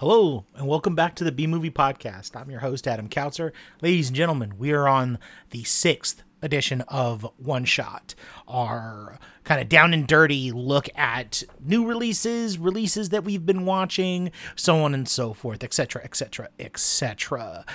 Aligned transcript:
Hello, 0.00 0.46
and 0.54 0.66
welcome 0.66 0.94
back 0.94 1.14
to 1.16 1.24
the 1.24 1.30
B 1.30 1.46
Movie 1.46 1.70
Podcast. 1.70 2.34
I'm 2.34 2.50
your 2.50 2.60
host, 2.60 2.88
Adam 2.88 3.06
Kautzer. 3.06 3.52
Ladies 3.82 4.08
and 4.08 4.16
gentlemen, 4.16 4.56
we 4.56 4.72
are 4.72 4.88
on 4.88 5.18
the 5.50 5.62
sixth 5.64 6.22
edition 6.40 6.80
of 6.88 7.30
One 7.36 7.66
Shot, 7.66 8.14
our 8.48 9.18
kind 9.44 9.60
of 9.60 9.68
down 9.68 9.92
and 9.92 10.06
dirty 10.06 10.52
look 10.52 10.88
at 10.96 11.42
new 11.62 11.86
releases, 11.86 12.56
releases 12.56 13.10
that 13.10 13.24
we've 13.24 13.44
been 13.44 13.66
watching, 13.66 14.32
so 14.56 14.82
on 14.82 14.94
and 14.94 15.06
so 15.06 15.34
forth, 15.34 15.62
etc., 15.62 16.02
etc., 16.02 16.48
etc. 16.58 17.66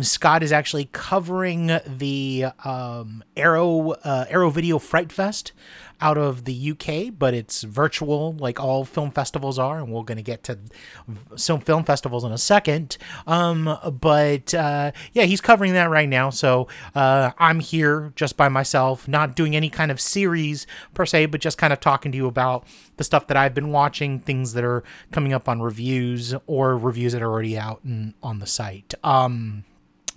Scott 0.00 0.42
is 0.42 0.52
actually 0.52 0.88
covering 0.92 1.78
the 1.86 2.46
um, 2.64 3.22
Arrow 3.36 3.90
uh, 3.90 4.24
Arrow 4.30 4.48
Video 4.48 4.78
Fright 4.78 5.12
Fest 5.12 5.52
out 6.00 6.18
of 6.18 6.44
the 6.44 6.72
UK, 6.72 7.12
but 7.16 7.34
it's 7.34 7.62
virtual 7.62 8.34
like 8.38 8.60
all 8.60 8.84
film 8.84 9.10
festivals 9.10 9.58
are, 9.58 9.78
and 9.78 9.92
we're 9.92 10.02
going 10.02 10.16
to 10.16 10.22
get 10.22 10.42
to 10.44 10.58
some 11.36 11.60
film 11.60 11.84
festivals 11.84 12.24
in 12.24 12.32
a 12.32 12.38
second. 12.38 12.96
Um, 13.26 13.78
but 14.00 14.54
uh, 14.54 14.92
yeah, 15.12 15.24
he's 15.24 15.40
covering 15.40 15.72
that 15.74 15.90
right 15.90 16.08
now, 16.08 16.30
so 16.30 16.68
uh, 16.94 17.30
I'm 17.38 17.60
here 17.60 18.12
just 18.16 18.36
by 18.36 18.48
myself, 18.48 19.08
not 19.08 19.34
doing 19.36 19.56
any 19.56 19.70
kind 19.70 19.90
of 19.90 20.00
series 20.00 20.66
per 20.94 21.06
se, 21.06 21.26
but 21.26 21.40
just 21.40 21.58
kind 21.58 21.72
of 21.72 21.80
talking 21.80 22.12
to 22.12 22.16
you 22.16 22.26
about 22.26 22.66
the 22.96 23.04
stuff 23.04 23.26
that 23.28 23.36
I've 23.36 23.54
been 23.54 23.70
watching, 23.70 24.18
things 24.18 24.52
that 24.54 24.64
are 24.64 24.82
coming 25.12 25.32
up 25.32 25.48
on 25.48 25.60
reviews 25.60 26.34
or 26.46 26.76
reviews 26.76 27.12
that 27.12 27.22
are 27.22 27.30
already 27.30 27.58
out 27.58 27.82
and 27.84 28.14
on 28.22 28.38
the 28.38 28.46
site. 28.46 28.94
Um, 29.02 29.64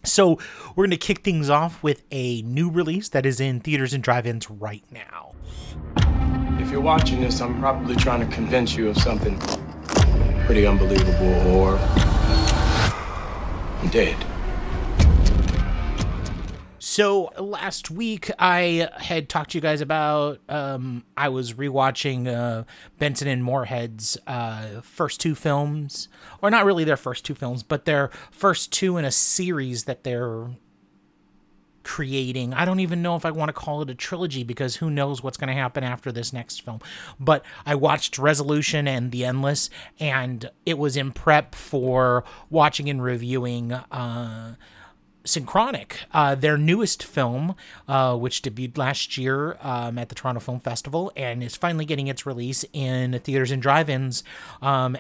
so 0.04 0.40
we're 0.76 0.86
going 0.86 0.92
to 0.92 0.98
kick 0.98 1.20
things 1.20 1.50
off 1.50 1.82
with 1.84 2.04
a 2.12 2.42
new 2.44 2.70
release 2.70 3.10
that 3.10 3.26
is 3.26 3.40
in 3.40 3.60
theaters 3.60 3.94
and 3.94 4.04
drive-ins 4.04 4.50
right 4.50 4.84
now. 4.92 5.34
If 6.62 6.72
you're 6.72 6.82
watching 6.82 7.22
this, 7.22 7.42
I'm 7.42 7.60
probably 7.60 7.96
trying 7.96 8.28
to 8.28 8.36
convince 8.36 8.76
you 8.76 8.90
of 8.90 8.98
something 8.98 9.40
pretty 10.46 10.66
unbelievable, 10.66 11.56
or 11.56 11.78
I'm 13.82 13.90
dead. 13.90 14.16
So 16.90 17.30
last 17.38 17.92
week 17.92 18.32
I 18.40 18.90
had 18.98 19.30
talked 19.30 19.52
to 19.52 19.60
you 19.60 19.62
guys 19.62 19.80
about 19.80 20.40
um, 20.50 21.04
I 21.16 21.30
was 21.30 21.54
rewatching 21.54 22.28
uh, 22.28 22.64
Benson 22.98 23.28
and 23.28 23.44
Moorhead's 23.44 24.18
uh, 24.26 24.82
first 24.82 25.22
two 25.22 25.36
films, 25.36 26.08
or 26.42 26.50
not 26.50 26.66
really 26.66 26.86
their 26.86 26.98
first 26.98 27.26
two 27.26 27.36
films, 27.36 27.62
but 27.62 27.86
their 27.86 28.10
first 28.32 28.72
two 28.74 28.98
in 28.98 29.06
a 29.06 29.12
series 29.12 29.84
that 29.84 30.04
they're 30.04 30.48
creating. 31.84 32.56
I 32.56 32.66
don't 32.66 32.80
even 32.80 33.04
know 33.04 33.16
if 33.16 33.24
I 33.24 33.30
want 33.30 33.50
to 33.50 33.54
call 33.54 33.84
it 33.84 33.92
a 33.92 33.96
trilogy 33.96 34.44
because 34.44 34.78
who 34.78 34.90
knows 34.90 35.22
what's 35.22 35.38
going 35.38 35.50
to 35.50 35.54
happen 35.54 35.84
after 35.84 36.12
this 36.12 36.34
next 36.34 36.64
film. 36.64 36.80
But 37.20 37.46
I 37.68 37.76
watched 37.76 38.18
Resolution 38.18 38.88
and 38.88 39.12
The 39.12 39.26
Endless, 39.26 39.70
and 40.00 40.50
it 40.66 40.80
was 40.80 40.98
in 40.98 41.12
prep 41.12 41.54
for 41.54 42.24
watching 42.50 42.90
and 42.90 43.04
reviewing. 43.04 43.74
Uh, 43.74 44.56
Synchronic, 45.30 46.00
uh, 46.14 46.36
their 46.36 46.58
newest 46.58 47.04
film, 47.04 47.56
uh, 47.88 48.16
which 48.16 48.42
debuted 48.42 48.78
last 48.78 49.18
year 49.18 49.58
um, 49.62 49.98
at 49.98 50.10
the 50.10 50.16
Toronto 50.16 50.40
Film 50.40 50.60
Festival 50.60 51.12
and 51.16 51.44
is 51.44 51.56
finally 51.56 51.86
getting 51.86 52.08
its 52.08 52.26
release 52.26 52.66
in 52.74 53.20
theaters 53.20 53.52
and 53.52 53.62
drive 53.62 53.90
ins. 53.90 54.24
Um, 54.62 54.98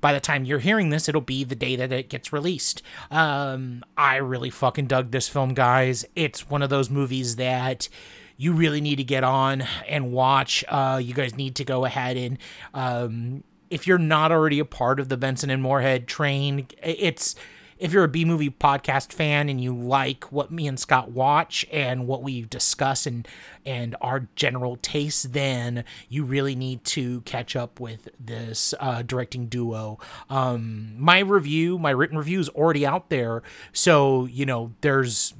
by 0.00 0.12
the 0.12 0.20
time 0.20 0.44
you're 0.44 0.58
hearing 0.58 0.90
this, 0.90 1.08
it'll 1.08 1.20
be 1.20 1.44
the 1.44 1.54
day 1.54 1.76
that 1.76 1.92
it 1.92 2.08
gets 2.08 2.32
released. 2.32 2.82
Um, 3.10 3.84
I 3.96 4.16
really 4.16 4.50
fucking 4.50 4.86
dug 4.86 5.10
this 5.10 5.28
film, 5.28 5.54
guys. 5.54 6.04
It's 6.14 6.48
one 6.48 6.62
of 6.62 6.70
those 6.70 6.90
movies 6.90 7.36
that 7.36 7.88
you 8.36 8.52
really 8.52 8.80
need 8.80 8.96
to 8.96 9.04
get 9.04 9.24
on 9.24 9.64
and 9.88 10.12
watch. 10.12 10.64
Uh, 10.68 11.00
you 11.02 11.14
guys 11.14 11.36
need 11.36 11.56
to 11.56 11.64
go 11.64 11.84
ahead 11.84 12.16
and 12.16 12.38
um, 12.74 13.42
if 13.70 13.86
you're 13.86 13.98
not 13.98 14.32
already 14.32 14.58
a 14.58 14.64
part 14.64 15.00
of 15.00 15.08
the 15.08 15.16
Benson 15.16 15.50
and 15.50 15.62
Moorhead 15.62 16.06
train, 16.06 16.66
it's 16.82 17.34
if 17.78 17.92
you're 17.92 18.04
a 18.04 18.08
B 18.08 18.24
movie 18.24 18.50
podcast 18.50 19.12
fan 19.12 19.48
and 19.48 19.60
you 19.60 19.74
like 19.74 20.24
what 20.32 20.50
me 20.50 20.66
and 20.66 20.78
Scott 20.78 21.10
watch 21.10 21.66
and 21.70 22.06
what 22.06 22.22
we 22.22 22.42
discuss 22.42 23.06
and 23.06 23.26
and 23.64 23.96
our 24.00 24.28
general 24.36 24.76
taste, 24.76 25.32
then 25.32 25.84
you 26.08 26.24
really 26.24 26.54
need 26.54 26.84
to 26.84 27.20
catch 27.22 27.56
up 27.56 27.80
with 27.80 28.08
this 28.18 28.74
uh, 28.80 29.02
directing 29.02 29.46
duo. 29.46 29.98
Um, 30.30 30.94
my 30.96 31.18
review, 31.18 31.78
my 31.78 31.90
written 31.90 32.16
review 32.16 32.40
is 32.40 32.48
already 32.50 32.86
out 32.86 33.10
there, 33.10 33.42
so 33.72 34.26
you 34.26 34.46
know 34.46 34.72
there's 34.80 35.34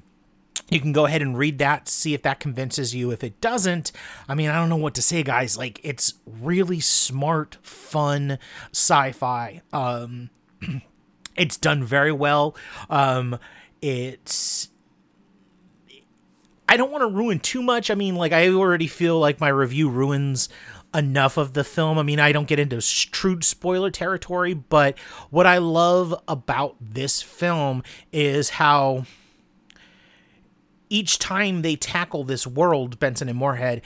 you 0.69 0.81
can 0.81 0.93
go 0.93 1.06
ahead 1.06 1.22
and 1.22 1.39
read 1.39 1.59
that 1.59 1.89
see 1.89 2.12
if 2.12 2.22
that 2.22 2.41
convinces 2.41 2.94
you. 2.94 3.10
If 3.12 3.22
it 3.22 3.41
doesn't 3.41 3.93
i 4.28 4.34
mean 4.34 4.49
i 4.49 4.55
don't 4.55 4.69
know 4.69 4.77
what 4.77 4.94
to 4.94 5.03
say 5.03 5.22
guys. 5.22 5.56
Like 5.56 5.81
it's 5.83 6.15
really 6.27 6.81
smart 6.81 7.56
fun 7.62 8.39
sci-fi. 8.72 9.62
Um 9.72 10.31
it's 11.36 11.56
done 11.56 11.84
very 11.84 12.12
well. 12.12 12.56
Um, 12.91 13.38
it's 13.82 14.70
I 16.69 16.76
don't 16.76 16.91
want 16.91 17.02
to 17.02 17.08
ruin 17.08 17.38
too 17.38 17.62
much. 17.62 17.91
I 17.91 17.94
mean, 17.94 18.16
like 18.16 18.32
I 18.32 18.48
already 18.48 18.86
feel 18.86 19.19
like 19.19 19.41
my 19.41 19.48
review 19.48 19.88
ruins 19.88 20.48
enough 20.94 21.36
of 21.36 21.52
the 21.52 21.64
film. 21.64 21.98
I 21.98 22.02
mean, 22.02 22.19
I 22.19 22.32
don't 22.32 22.48
get 22.48 22.58
into 22.58 22.80
true 23.10 23.41
spoiler 23.42 23.91
territory, 23.91 24.54
but 24.54 24.98
what 25.30 25.47
I 25.47 25.58
love 25.58 26.14
about 26.26 26.76
this 26.80 27.22
film 27.22 27.82
is 28.12 28.50
how 28.50 29.04
each 30.88 31.18
time 31.18 31.62
they 31.62 31.76
tackle 31.76 32.24
this 32.24 32.47
world, 32.47 32.98
Benson 32.98 33.28
and 33.28 33.38
Moorhead, 33.38 33.82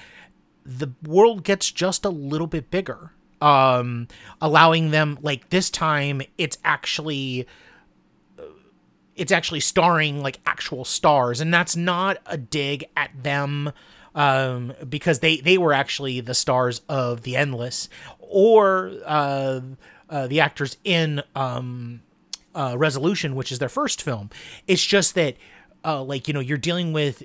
the 0.65 0.93
world 1.07 1.43
gets 1.45 1.71
just 1.71 2.05
a 2.05 2.11
little 2.11 2.47
bit 2.47 2.71
bigger 2.71 3.13
um 3.41 4.07
allowing 4.41 4.91
them 4.91 5.19
like 5.23 5.51
this 5.51 5.71
time 5.71 6.21
it's 6.39 6.59
actually 6.65 7.47
it's 9.21 9.33
actually 9.33 9.61
starring 9.61 10.23
like 10.23 10.41
actual 10.47 10.85
stars. 10.85 11.43
And 11.43 11.53
that's 11.53 11.77
not 11.77 12.17
a 12.27 12.39
dig 12.39 12.87
at 12.97 13.11
them 13.23 13.73
um 14.15 14.73
because 14.89 15.21
they 15.21 15.37
they 15.37 15.57
were 15.57 15.73
actually 15.73 16.21
the 16.21 16.35
stars 16.35 16.81
of 16.89 17.23
the 17.23 17.37
endless 17.37 17.89
or 18.19 18.91
uh, 19.07 19.61
uh 20.09 20.27
the 20.27 20.41
actors 20.41 20.79
in 20.83 21.23
um 21.37 22.03
uh 22.57 22.75
resolution 22.77 23.37
which 23.37 23.53
is 23.53 23.61
their 23.61 23.69
first 23.69 24.03
film. 24.03 24.31
It's 24.67 24.85
just 24.85 25.15
that 25.15 25.37
uh 25.85 26.03
like 26.03 26.27
you 26.27 26.35
know 26.35 26.41
you're 26.41 26.59
dealing 26.59 26.93
with 26.93 27.23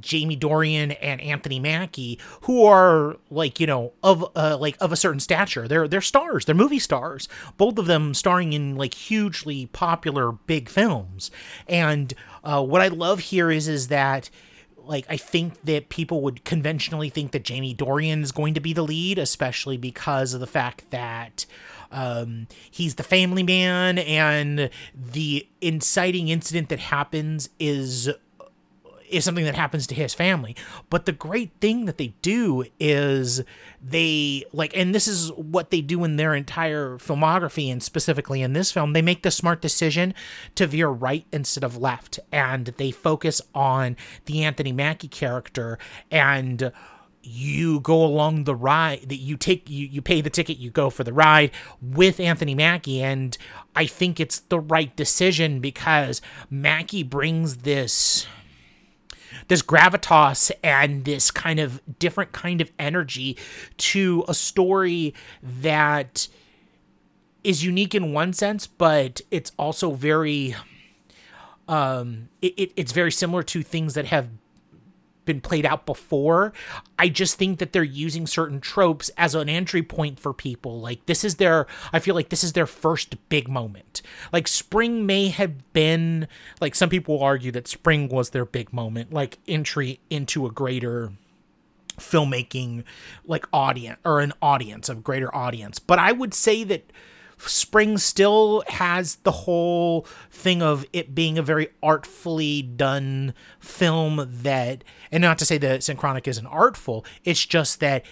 Jamie 0.00 0.36
Dornan 0.36 0.96
and 1.00 1.20
Anthony 1.20 1.58
Mackie, 1.58 2.18
who 2.42 2.64
are 2.64 3.16
like 3.30 3.58
you 3.58 3.66
know 3.66 3.92
of 4.02 4.24
uh, 4.36 4.56
like 4.58 4.76
of 4.80 4.92
a 4.92 4.96
certain 4.96 5.20
stature. 5.20 5.66
They're 5.66 5.88
they're 5.88 6.00
stars. 6.00 6.44
They're 6.44 6.54
movie 6.54 6.78
stars. 6.78 7.28
Both 7.56 7.78
of 7.78 7.86
them 7.86 8.14
starring 8.14 8.52
in 8.52 8.76
like 8.76 8.94
hugely 8.94 9.66
popular 9.66 10.32
big 10.32 10.68
films. 10.68 11.30
And 11.68 12.14
uh, 12.44 12.62
what 12.64 12.80
I 12.80 12.88
love 12.88 13.20
here 13.20 13.50
is 13.50 13.68
is 13.68 13.88
that 13.88 14.30
like 14.84 15.06
I 15.08 15.16
think 15.16 15.62
that 15.62 15.88
people 15.88 16.20
would 16.22 16.44
conventionally 16.44 17.08
think 17.08 17.32
that 17.32 17.44
Jamie 17.44 17.74
Dornan 17.74 18.22
is 18.22 18.32
going 18.32 18.54
to 18.54 18.60
be 18.60 18.72
the 18.72 18.82
lead, 18.82 19.18
especially 19.18 19.76
because 19.76 20.34
of 20.34 20.40
the 20.40 20.46
fact 20.46 20.90
that 20.90 21.46
um, 21.92 22.46
he's 22.70 22.96
the 22.96 23.02
family 23.02 23.42
man, 23.42 23.98
and 23.98 24.70
the 24.94 25.46
inciting 25.60 26.28
incident 26.28 26.68
that 26.68 26.78
happens 26.78 27.48
is 27.58 28.10
is 29.10 29.24
something 29.24 29.44
that 29.44 29.54
happens 29.54 29.86
to 29.86 29.94
his 29.94 30.14
family. 30.14 30.56
But 30.88 31.06
the 31.06 31.12
great 31.12 31.52
thing 31.60 31.84
that 31.86 31.98
they 31.98 32.14
do 32.22 32.64
is 32.78 33.42
they 33.82 34.44
like, 34.52 34.76
and 34.76 34.94
this 34.94 35.08
is 35.08 35.32
what 35.32 35.70
they 35.70 35.80
do 35.80 36.04
in 36.04 36.16
their 36.16 36.34
entire 36.34 36.98
filmography, 36.98 37.70
and 37.70 37.82
specifically 37.82 38.42
in 38.42 38.52
this 38.52 38.72
film, 38.72 38.92
they 38.92 39.02
make 39.02 39.22
the 39.22 39.30
smart 39.30 39.60
decision 39.60 40.14
to 40.54 40.66
veer 40.66 40.88
right 40.88 41.26
instead 41.32 41.64
of 41.64 41.76
left, 41.76 42.20
and 42.32 42.66
they 42.76 42.90
focus 42.90 43.40
on 43.54 43.96
the 44.26 44.44
Anthony 44.44 44.72
Mackie 44.72 45.08
character. 45.08 45.78
And 46.10 46.72
you 47.22 47.80
go 47.80 48.02
along 48.02 48.44
the 48.44 48.54
ride 48.54 49.08
that 49.08 49.16
you 49.16 49.36
take 49.36 49.68
you, 49.68 49.86
you 49.86 50.00
pay 50.00 50.20
the 50.20 50.30
ticket 50.30 50.58
you 50.58 50.70
go 50.70 50.88
for 50.88 51.04
the 51.04 51.12
ride 51.12 51.50
with 51.82 52.18
anthony 52.18 52.54
mackie. 52.54 53.02
And 53.02 53.36
i 53.76 53.86
think 53.86 54.18
it's 54.18 54.40
the 54.40 54.58
right 54.58 54.94
decision 54.96 55.60
because 55.60 56.22
mackie 56.48 57.02
brings 57.02 57.58
this 57.58 58.26
this 59.50 59.62
gravitas 59.62 60.52
and 60.62 61.04
this 61.04 61.32
kind 61.32 61.58
of 61.58 61.82
different 61.98 62.30
kind 62.30 62.60
of 62.60 62.70
energy 62.78 63.36
to 63.76 64.24
a 64.28 64.32
story 64.32 65.12
that 65.42 66.28
is 67.42 67.64
unique 67.64 67.92
in 67.92 68.12
one 68.12 68.32
sense, 68.32 68.68
but 68.68 69.20
it's 69.32 69.50
also 69.58 69.90
very 69.90 70.54
um 71.66 72.28
it, 72.40 72.54
it, 72.56 72.72
it's 72.76 72.92
very 72.92 73.10
similar 73.10 73.42
to 73.42 73.60
things 73.64 73.94
that 73.94 74.04
have 74.06 74.28
been 75.30 75.40
played 75.40 75.64
out 75.64 75.86
before. 75.86 76.52
I 76.98 77.08
just 77.08 77.36
think 77.36 77.60
that 77.60 77.72
they're 77.72 77.84
using 77.84 78.26
certain 78.26 78.60
tropes 78.60 79.10
as 79.16 79.36
an 79.36 79.48
entry 79.48 79.82
point 79.82 80.18
for 80.18 80.34
people. 80.34 80.80
Like 80.80 81.06
this 81.06 81.22
is 81.22 81.36
their 81.36 81.68
I 81.92 82.00
feel 82.00 82.16
like 82.16 82.30
this 82.30 82.42
is 82.42 82.54
their 82.54 82.66
first 82.66 83.16
big 83.28 83.48
moment. 83.48 84.02
Like 84.32 84.48
Spring 84.48 85.06
may 85.06 85.28
have 85.28 85.72
been 85.72 86.26
like 86.60 86.74
some 86.74 86.88
people 86.88 87.22
argue 87.22 87.52
that 87.52 87.68
Spring 87.68 88.08
was 88.08 88.30
their 88.30 88.44
big 88.44 88.72
moment, 88.72 89.12
like 89.12 89.38
entry 89.46 90.00
into 90.10 90.46
a 90.46 90.50
greater 90.50 91.12
filmmaking 91.98 92.82
like 93.24 93.46
audience 93.52 93.98
or 94.04 94.18
an 94.18 94.32
audience, 94.42 94.88
a 94.88 94.96
greater 94.96 95.32
audience. 95.32 95.78
But 95.78 96.00
I 96.00 96.10
would 96.10 96.34
say 96.34 96.64
that 96.64 96.90
Spring 97.48 97.98
still 97.98 98.62
has 98.68 99.16
the 99.16 99.30
whole 99.30 100.06
thing 100.30 100.62
of 100.62 100.84
it 100.92 101.14
being 101.14 101.38
a 101.38 101.42
very 101.42 101.68
artfully 101.82 102.62
done 102.62 103.34
film 103.58 104.28
that, 104.42 104.84
and 105.10 105.22
not 105.22 105.38
to 105.38 105.44
say 105.44 105.58
that 105.58 105.82
Synchronic 105.82 106.28
isn't 106.28 106.46
artful, 106.46 107.04
it's 107.24 107.44
just 107.44 107.80
that 107.80 108.04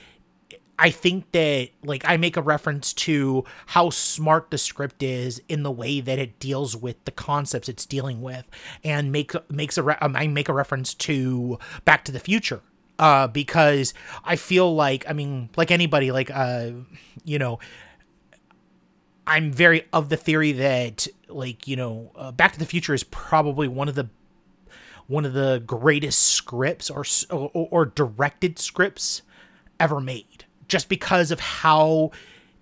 I 0.78 0.90
think 0.90 1.32
that 1.32 1.70
like 1.82 2.04
I 2.06 2.16
make 2.16 2.36
a 2.36 2.42
reference 2.42 2.92
to 2.94 3.44
how 3.66 3.90
smart 3.90 4.50
the 4.50 4.58
script 4.58 5.02
is 5.02 5.42
in 5.48 5.64
the 5.64 5.72
way 5.72 6.00
that 6.00 6.18
it 6.18 6.38
deals 6.38 6.76
with 6.76 7.04
the 7.04 7.10
concepts 7.10 7.68
it's 7.68 7.84
dealing 7.84 8.22
with, 8.22 8.44
and 8.84 9.10
make 9.10 9.32
makes 9.50 9.76
a 9.76 9.82
re- 9.82 9.98
um, 10.00 10.14
I 10.14 10.28
make 10.28 10.48
a 10.48 10.52
reference 10.54 10.94
to 10.94 11.58
Back 11.84 12.04
to 12.04 12.12
the 12.12 12.20
Future 12.20 12.62
uh, 12.98 13.26
because 13.26 13.92
I 14.24 14.36
feel 14.36 14.74
like 14.74 15.04
I 15.08 15.12
mean 15.12 15.50
like 15.56 15.70
anybody 15.70 16.12
like 16.12 16.30
uh 16.32 16.70
you 17.24 17.38
know 17.38 17.58
I'm 19.28 19.52
very 19.52 19.84
of 19.92 20.08
the 20.08 20.16
theory 20.16 20.52
that 20.52 21.06
like 21.28 21.68
you 21.68 21.76
know 21.76 22.10
uh, 22.16 22.32
Back 22.32 22.52
to 22.54 22.58
the 22.58 22.64
Future 22.64 22.94
is 22.94 23.04
probably 23.04 23.68
one 23.68 23.88
of 23.88 23.94
the 23.94 24.08
one 25.06 25.26
of 25.26 25.34
the 25.34 25.62
greatest 25.66 26.20
scripts 26.20 26.88
or 26.90 27.04
or, 27.30 27.68
or 27.70 27.86
directed 27.86 28.58
scripts 28.58 29.20
ever 29.78 30.00
made 30.00 30.46
just 30.66 30.88
because 30.88 31.30
of 31.30 31.40
how 31.40 32.10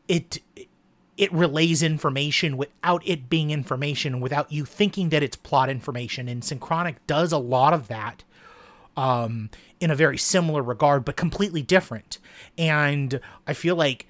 it 0.09 0.41
it 1.17 1.33
relays 1.33 1.85
information 1.85 2.57
without 2.57 3.01
it 3.07 3.31
being 3.31 3.53
information 3.53 4.21
without 4.21 4.51
you 4.51 4.65
thinking 4.65 5.11
that 5.11 5.23
it's 5.23 5.37
plot 5.37 5.71
information. 5.71 6.29
And 6.29 6.45
synchronic 6.45 7.07
does 7.07 7.33
a 7.33 7.39
lot 7.39 7.73
of 7.75 7.87
that 7.89 8.25
um, 8.97 9.51
in 9.79 9.91
a 9.93 9.95
very 9.95 10.19
similar 10.19 10.63
regard 10.63 11.05
but 11.05 11.17
completely 11.17 11.63
different. 11.63 12.19
And 12.59 13.21
i 13.47 13.53
feel 13.53 13.77
like 13.77 14.09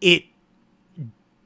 it 0.00 0.24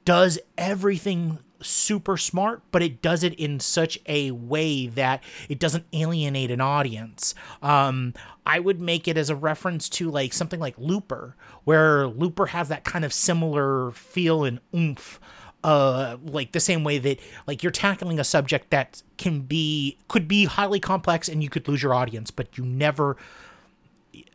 does 0.05 0.39
everything 0.57 1.39
super 1.65 2.17
smart, 2.17 2.63
but 2.71 2.83
it 2.83 3.03
does 3.03 3.23
it 3.23 3.35
in 3.35 3.59
such 3.61 3.99
a 4.07 4.31
way 4.31 4.87
that 4.87 5.23
it 5.49 5.59
doesn't 5.59 5.85
alienate 5.93 6.51
an 6.51 6.61
audience. 6.61 7.35
Um, 7.63 8.15
I 8.47 8.59
would 8.61 8.81
make 8.81 9.09
it 9.09 9.17
as 9.17 9.31
a 9.31 9.37
reference 9.37 9.89
to 9.91 10.11
like 10.11 10.33
something 10.33 10.61
like 10.61 10.75
Looper, 10.79 11.37
where 11.65 12.07
Looper 12.07 12.47
has 12.47 12.69
that 12.69 12.85
kind 12.85 13.05
of 13.05 13.13
similar 13.13 13.91
feel 13.93 14.45
and 14.45 14.61
oomph. 14.75 15.21
Uh, 15.63 16.19
like 16.23 16.53
the 16.53 16.61
same 16.61 16.85
way 16.85 16.99
that 16.99 17.19
like 17.47 17.63
you're 17.63 17.73
tackling 17.73 18.21
a 18.21 18.25
subject 18.25 18.69
that 18.69 19.03
can 19.17 19.41
be 19.41 19.97
could 20.09 20.29
be 20.29 20.45
highly 20.45 20.79
complex 20.79 21.27
and 21.27 21.43
you 21.43 21.49
could 21.49 21.67
lose 21.67 21.83
your 21.83 21.95
audience, 21.95 22.31
but 22.31 22.59
you 22.59 22.67
never 22.67 23.17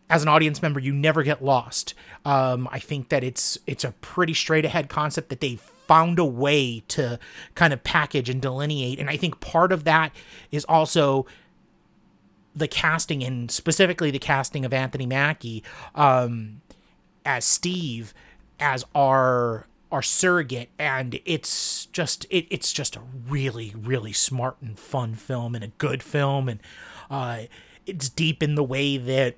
as 0.09 0.23
an 0.23 0.27
audience 0.27 0.61
member 0.61 0.79
you 0.79 0.93
never 0.93 1.23
get 1.23 1.43
lost. 1.43 1.93
Um, 2.25 2.67
i 2.71 2.79
think 2.79 3.09
that 3.09 3.23
it's 3.23 3.57
it's 3.65 3.83
a 3.83 3.91
pretty 4.01 4.33
straight 4.33 4.65
ahead 4.65 4.89
concept 4.89 5.29
that 5.29 5.39
they 5.39 5.57
found 5.89 6.19
a 6.19 6.25
way 6.25 6.83
to 6.87 7.17
kind 7.55 7.73
of 7.73 7.83
package 7.83 8.29
and 8.29 8.39
delineate. 8.39 8.99
And 8.99 9.09
I 9.09 9.17
think 9.17 9.39
part 9.39 9.71
of 9.71 9.85
that 9.85 10.15
is 10.51 10.63
also 10.65 11.25
the 12.55 12.67
casting 12.67 13.23
and 13.23 13.49
specifically 13.49 14.11
the 14.11 14.19
casting 14.19 14.65
of 14.65 14.71
Anthony 14.71 15.07
Mackie 15.07 15.63
um, 15.95 16.61
as 17.25 17.43
Steve 17.43 18.13
as 18.59 18.85
our 18.93 19.65
our 19.91 20.03
surrogate. 20.03 20.69
And 20.77 21.19
it's 21.25 21.87
just 21.87 22.27
it, 22.29 22.45
it's 22.51 22.71
just 22.71 22.95
a 22.95 23.01
really 23.27 23.73
really 23.75 24.13
smart 24.13 24.57
and 24.61 24.77
fun 24.77 25.15
film 25.15 25.55
and 25.55 25.63
a 25.63 25.69
good 25.79 26.03
film. 26.03 26.47
And 26.47 26.59
uh, 27.09 27.43
it's 27.87 28.09
deep 28.09 28.43
in 28.43 28.53
the 28.53 28.63
way 28.63 28.97
that 28.97 29.37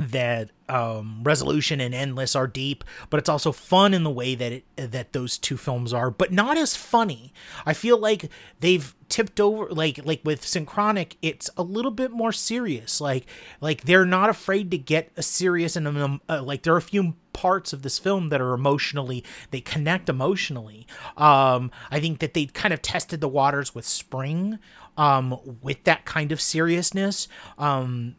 that 0.00 0.50
um, 0.68 1.20
resolution 1.22 1.80
and 1.80 1.94
endless 1.94 2.34
are 2.34 2.46
deep 2.46 2.84
but 3.10 3.18
it's 3.18 3.28
also 3.28 3.52
fun 3.52 3.92
in 3.92 4.02
the 4.02 4.10
way 4.10 4.34
that 4.34 4.52
it 4.52 4.64
that 4.76 5.12
those 5.12 5.36
two 5.36 5.56
films 5.56 5.92
are 5.92 6.10
but 6.10 6.32
not 6.32 6.56
as 6.56 6.74
funny. 6.74 7.32
I 7.66 7.74
feel 7.74 7.98
like 7.98 8.30
they've 8.60 8.94
tipped 9.08 9.40
over 9.40 9.68
like 9.68 10.00
like 10.04 10.20
with 10.24 10.44
synchronic 10.46 11.16
it's 11.20 11.50
a 11.56 11.62
little 11.62 11.90
bit 11.90 12.12
more 12.12 12.32
serious. 12.32 13.00
Like 13.00 13.26
like 13.60 13.82
they're 13.82 14.06
not 14.06 14.30
afraid 14.30 14.70
to 14.70 14.78
get 14.78 15.10
a 15.16 15.22
serious 15.22 15.76
and 15.76 15.86
um, 15.86 16.20
uh, 16.28 16.42
like 16.42 16.62
there 16.62 16.72
are 16.74 16.78
a 16.78 16.82
few 16.82 17.14
parts 17.32 17.72
of 17.72 17.82
this 17.82 17.98
film 17.98 18.28
that 18.30 18.40
are 18.40 18.54
emotionally 18.54 19.22
they 19.50 19.60
connect 19.60 20.08
emotionally. 20.08 20.86
Um 21.16 21.70
i 21.90 22.00
think 22.00 22.20
that 22.20 22.32
they 22.34 22.46
kind 22.46 22.72
of 22.72 22.80
tested 22.80 23.20
the 23.20 23.28
waters 23.28 23.74
with 23.74 23.84
spring 23.84 24.58
um 24.96 25.38
with 25.62 25.84
that 25.84 26.04
kind 26.06 26.32
of 26.32 26.40
seriousness. 26.40 27.28
Um 27.58 28.16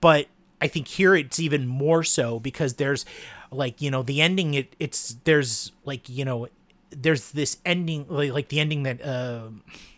but 0.00 0.26
I 0.60 0.68
think 0.68 0.88
here 0.88 1.14
it's 1.14 1.40
even 1.40 1.66
more 1.66 2.02
so 2.04 2.38
because 2.38 2.74
there's 2.74 3.04
like 3.50 3.80
you 3.80 3.90
know 3.90 4.02
the 4.02 4.20
ending 4.20 4.54
it 4.54 4.76
it's 4.78 5.16
there's 5.24 5.72
like 5.84 6.08
you 6.08 6.24
know 6.24 6.48
there's 6.90 7.32
this 7.32 7.58
ending 7.64 8.06
like, 8.08 8.32
like 8.32 8.48
the 8.48 8.60
ending 8.60 8.82
that 8.84 9.04
uh 9.04 9.48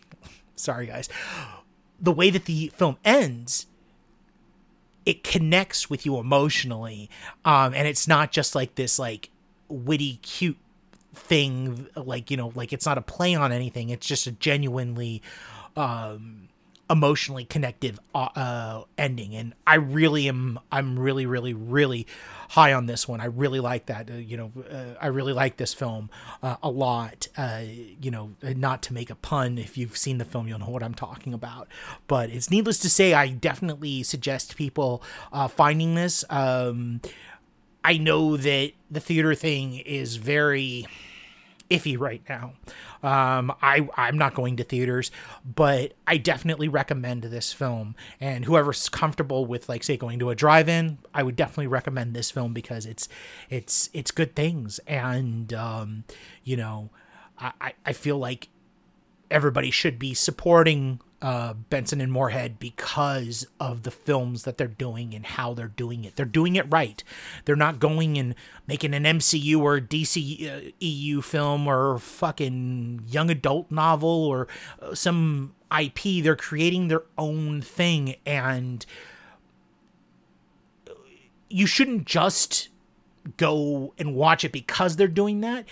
sorry 0.55 0.87
guys. 0.87 1.09
The 1.99 2.11
way 2.11 2.29
that 2.29 2.45
the 2.45 2.71
film 2.75 2.97
ends 3.05 3.67
it 5.05 5.23
connects 5.23 5.89
with 5.89 6.05
you 6.05 6.17
emotionally 6.17 7.09
um 7.43 7.73
and 7.73 7.87
it's 7.87 8.07
not 8.07 8.31
just 8.31 8.55
like 8.55 8.75
this 8.75 8.97
like 8.97 9.29
witty 9.67 10.15
cute 10.17 10.57
thing 11.13 11.87
like 11.95 12.31
you 12.31 12.37
know 12.37 12.51
like 12.55 12.73
it's 12.73 12.85
not 12.85 12.97
a 12.97 13.01
play 13.01 13.35
on 13.35 13.51
anything. 13.51 13.89
It's 13.89 14.07
just 14.07 14.27
a 14.27 14.31
genuinely 14.31 15.21
um 15.75 16.49
emotionally 16.93 17.43
connective 17.43 17.99
uh, 18.13 18.29
uh, 18.35 18.83
ending 18.99 19.33
and 19.35 19.55
i 19.65 19.73
really 19.73 20.29
am 20.29 20.59
i'm 20.71 20.97
really 20.97 21.25
really 21.25 21.53
really 21.53 22.05
high 22.49 22.71
on 22.71 22.85
this 22.85 23.07
one. 23.07 23.19
I 23.19 23.25
really 23.25 23.59
like 23.59 23.87
that 23.87 24.11
uh, 24.11 24.13
you 24.13 24.37
know 24.37 24.51
uh, 24.71 24.95
i 25.01 25.07
really 25.07 25.33
like 25.33 25.57
this 25.57 25.73
film 25.73 26.11
uh, 26.43 26.57
a 26.61 26.69
lot 26.69 27.27
uh, 27.35 27.63
you 27.63 28.11
know 28.11 28.35
not 28.43 28.83
to 28.83 28.93
make 28.93 29.09
a 29.09 29.15
pun 29.15 29.57
if 29.57 29.75
you've 29.75 29.97
seen 29.97 30.19
the 30.19 30.25
film 30.25 30.47
you'll 30.47 30.59
know 30.59 30.69
what 30.69 30.83
i'm 30.83 30.93
talking 30.93 31.33
about 31.33 31.67
but 32.05 32.29
it's 32.29 32.51
needless 32.51 32.77
to 32.77 32.91
say 32.91 33.15
i 33.15 33.27
definitely 33.27 34.03
suggest 34.03 34.55
people 34.55 35.01
finding 35.49 35.95
this. 35.95 36.23
Um, 36.29 37.01
i 37.83 37.97
know 37.97 38.37
that 38.37 38.73
the 38.91 38.99
theater 38.99 39.33
thing 39.33 39.77
is 39.79 40.17
very 40.17 40.85
iffy 41.73 41.99
right 41.99 42.21
now. 42.29 42.53
Um, 43.01 43.51
I 43.61 43.87
I'm 43.97 44.17
not 44.17 44.33
going 44.33 44.57
to 44.57 44.63
theaters, 44.63 45.11
but 45.43 45.93
I 46.07 46.17
definitely 46.17 46.67
recommend 46.67 47.23
this 47.23 47.51
film. 47.51 47.95
And 48.21 48.45
whoever's 48.45 48.87
comfortable 48.89 49.45
with 49.45 49.67
like 49.67 49.83
say 49.83 49.97
going 49.97 50.19
to 50.19 50.29
a 50.29 50.35
drive-in, 50.35 50.99
I 51.13 51.23
would 51.23 51.35
definitely 51.35 51.67
recommend 51.67 52.13
this 52.13 52.31
film 52.31 52.53
because 52.53 52.85
it's 52.85 53.09
it's 53.49 53.89
it's 53.93 54.11
good 54.11 54.35
things. 54.35 54.79
And 54.87 55.53
um, 55.53 56.03
you 56.43 56.55
know, 56.55 56.89
I 57.39 57.73
I 57.85 57.93
feel 57.93 58.17
like 58.17 58.49
everybody 59.31 59.71
should 59.71 59.97
be 59.97 60.13
supporting 60.13 60.99
uh, 61.23 61.53
Benson 61.53 62.01
and 62.01 62.11
Moorhead 62.11 62.59
because 62.59 63.47
of 63.57 63.83
the 63.83 63.91
films 63.91 64.43
that 64.43 64.57
they're 64.57 64.67
doing 64.67 65.15
and 65.15 65.25
how 65.25 65.53
they're 65.53 65.69
doing 65.69 66.03
it. 66.03 66.17
They're 66.17 66.25
doing 66.25 66.57
it 66.57 66.65
right. 66.69 67.01
They're 67.45 67.55
not 67.55 67.79
going 67.79 68.17
and 68.17 68.35
making 68.67 68.93
an 68.93 69.05
MCU 69.05 69.57
or 69.57 69.79
DC 69.79 70.67
uh, 70.67 70.71
EU 70.79 71.21
film 71.21 71.65
or 71.65 71.97
fucking 71.97 73.05
young 73.07 73.29
adult 73.29 73.71
novel 73.71 74.09
or 74.09 74.49
uh, 74.81 74.93
some 74.93 75.55
IP. 75.75 76.21
They're 76.21 76.35
creating 76.35 76.89
their 76.89 77.03
own 77.17 77.61
thing 77.61 78.15
and 78.25 78.85
you 81.49 81.65
shouldn't 81.65 82.03
just 82.03 82.67
go 83.37 83.93
and 83.97 84.13
watch 84.13 84.43
it 84.43 84.51
because 84.51 84.97
they're 84.97 85.07
doing 85.07 85.39
that 85.39 85.65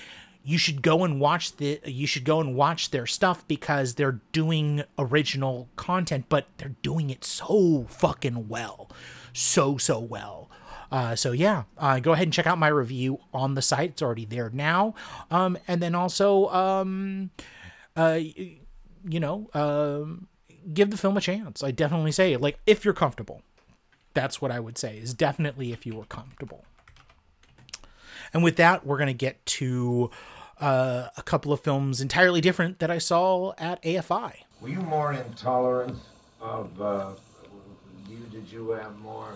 you 0.44 0.58
should 0.58 0.82
go 0.82 1.04
and 1.04 1.20
watch 1.20 1.56
the 1.58 1.80
you 1.86 2.08
should 2.08 2.26
go 2.26 2.40
and 2.40 2.56
watch 2.56 2.92
their 2.92 3.06
stuff 3.06 3.48
because 3.48 3.96
they're 3.96 4.20
doing 4.32 4.84
original 4.98 5.70
content 5.76 6.26
but 6.30 6.48
they're 6.58 6.76
doing 6.82 7.10
it 7.10 7.24
so 7.24 7.86
fucking 7.90 8.48
well. 8.48 8.90
So 9.34 9.78
so 9.78 10.00
well. 10.00 10.50
Uh, 10.92 11.16
so 11.16 11.32
yeah 11.32 11.64
uh, 11.78 12.00
go 12.00 12.14
ahead 12.14 12.28
and 12.28 12.34
check 12.34 12.48
out 12.48 12.58
my 12.58 12.68
review 12.68 13.20
on 13.34 13.56
the 13.56 13.62
site. 13.62 13.92
It's 13.92 14.02
already 14.02 14.26
there 14.26 14.50
now. 14.50 14.96
Um, 15.30 15.58
and 15.68 15.82
then 15.82 15.96
also 15.96 16.50
um, 16.50 17.32
uh, 17.96 18.20
you 18.20 19.20
know 19.20 19.50
um, 19.54 20.28
give 20.74 20.90
the 20.90 20.98
film 20.98 21.18
a 21.18 21.22
chance. 21.22 21.64
I 21.64 21.72
definitely 21.72 22.12
say 22.12 22.36
like 22.38 22.60
if 22.66 22.84
you're 22.84 22.94
comfortable. 22.94 23.42
That's 24.14 24.42
what 24.42 24.52
i 24.52 24.60
would 24.60 24.78
say 24.78 24.98
is 24.98 25.14
definitely 25.14 25.72
if 25.72 25.86
you 25.86 25.96
were 25.96 26.04
comfortable 26.04 26.66
and 28.34 28.44
with 28.44 28.56
that, 28.58 28.86
we're 28.86 28.98
going 28.98 29.08
to 29.08 29.14
get 29.14 29.46
to 29.46 30.10
uh, 30.60 31.08
a 31.18 31.24
couple 31.24 31.52
of 31.52 31.60
films 31.62 32.02
entirely 32.02 32.42
different 32.42 32.80
that 32.80 32.92
I 32.92 32.98
saw 32.98 33.54
at 33.58 33.82
AFI. 33.84 34.34
Were 34.62 34.70
you 34.70 34.82
more 34.82 35.14
intolerant 35.14 35.98
of? 36.40 36.82
Uh, 36.82 37.12
you 38.08 38.18
did 38.32 38.52
you 38.52 38.70
have 38.72 38.98
more 39.00 39.34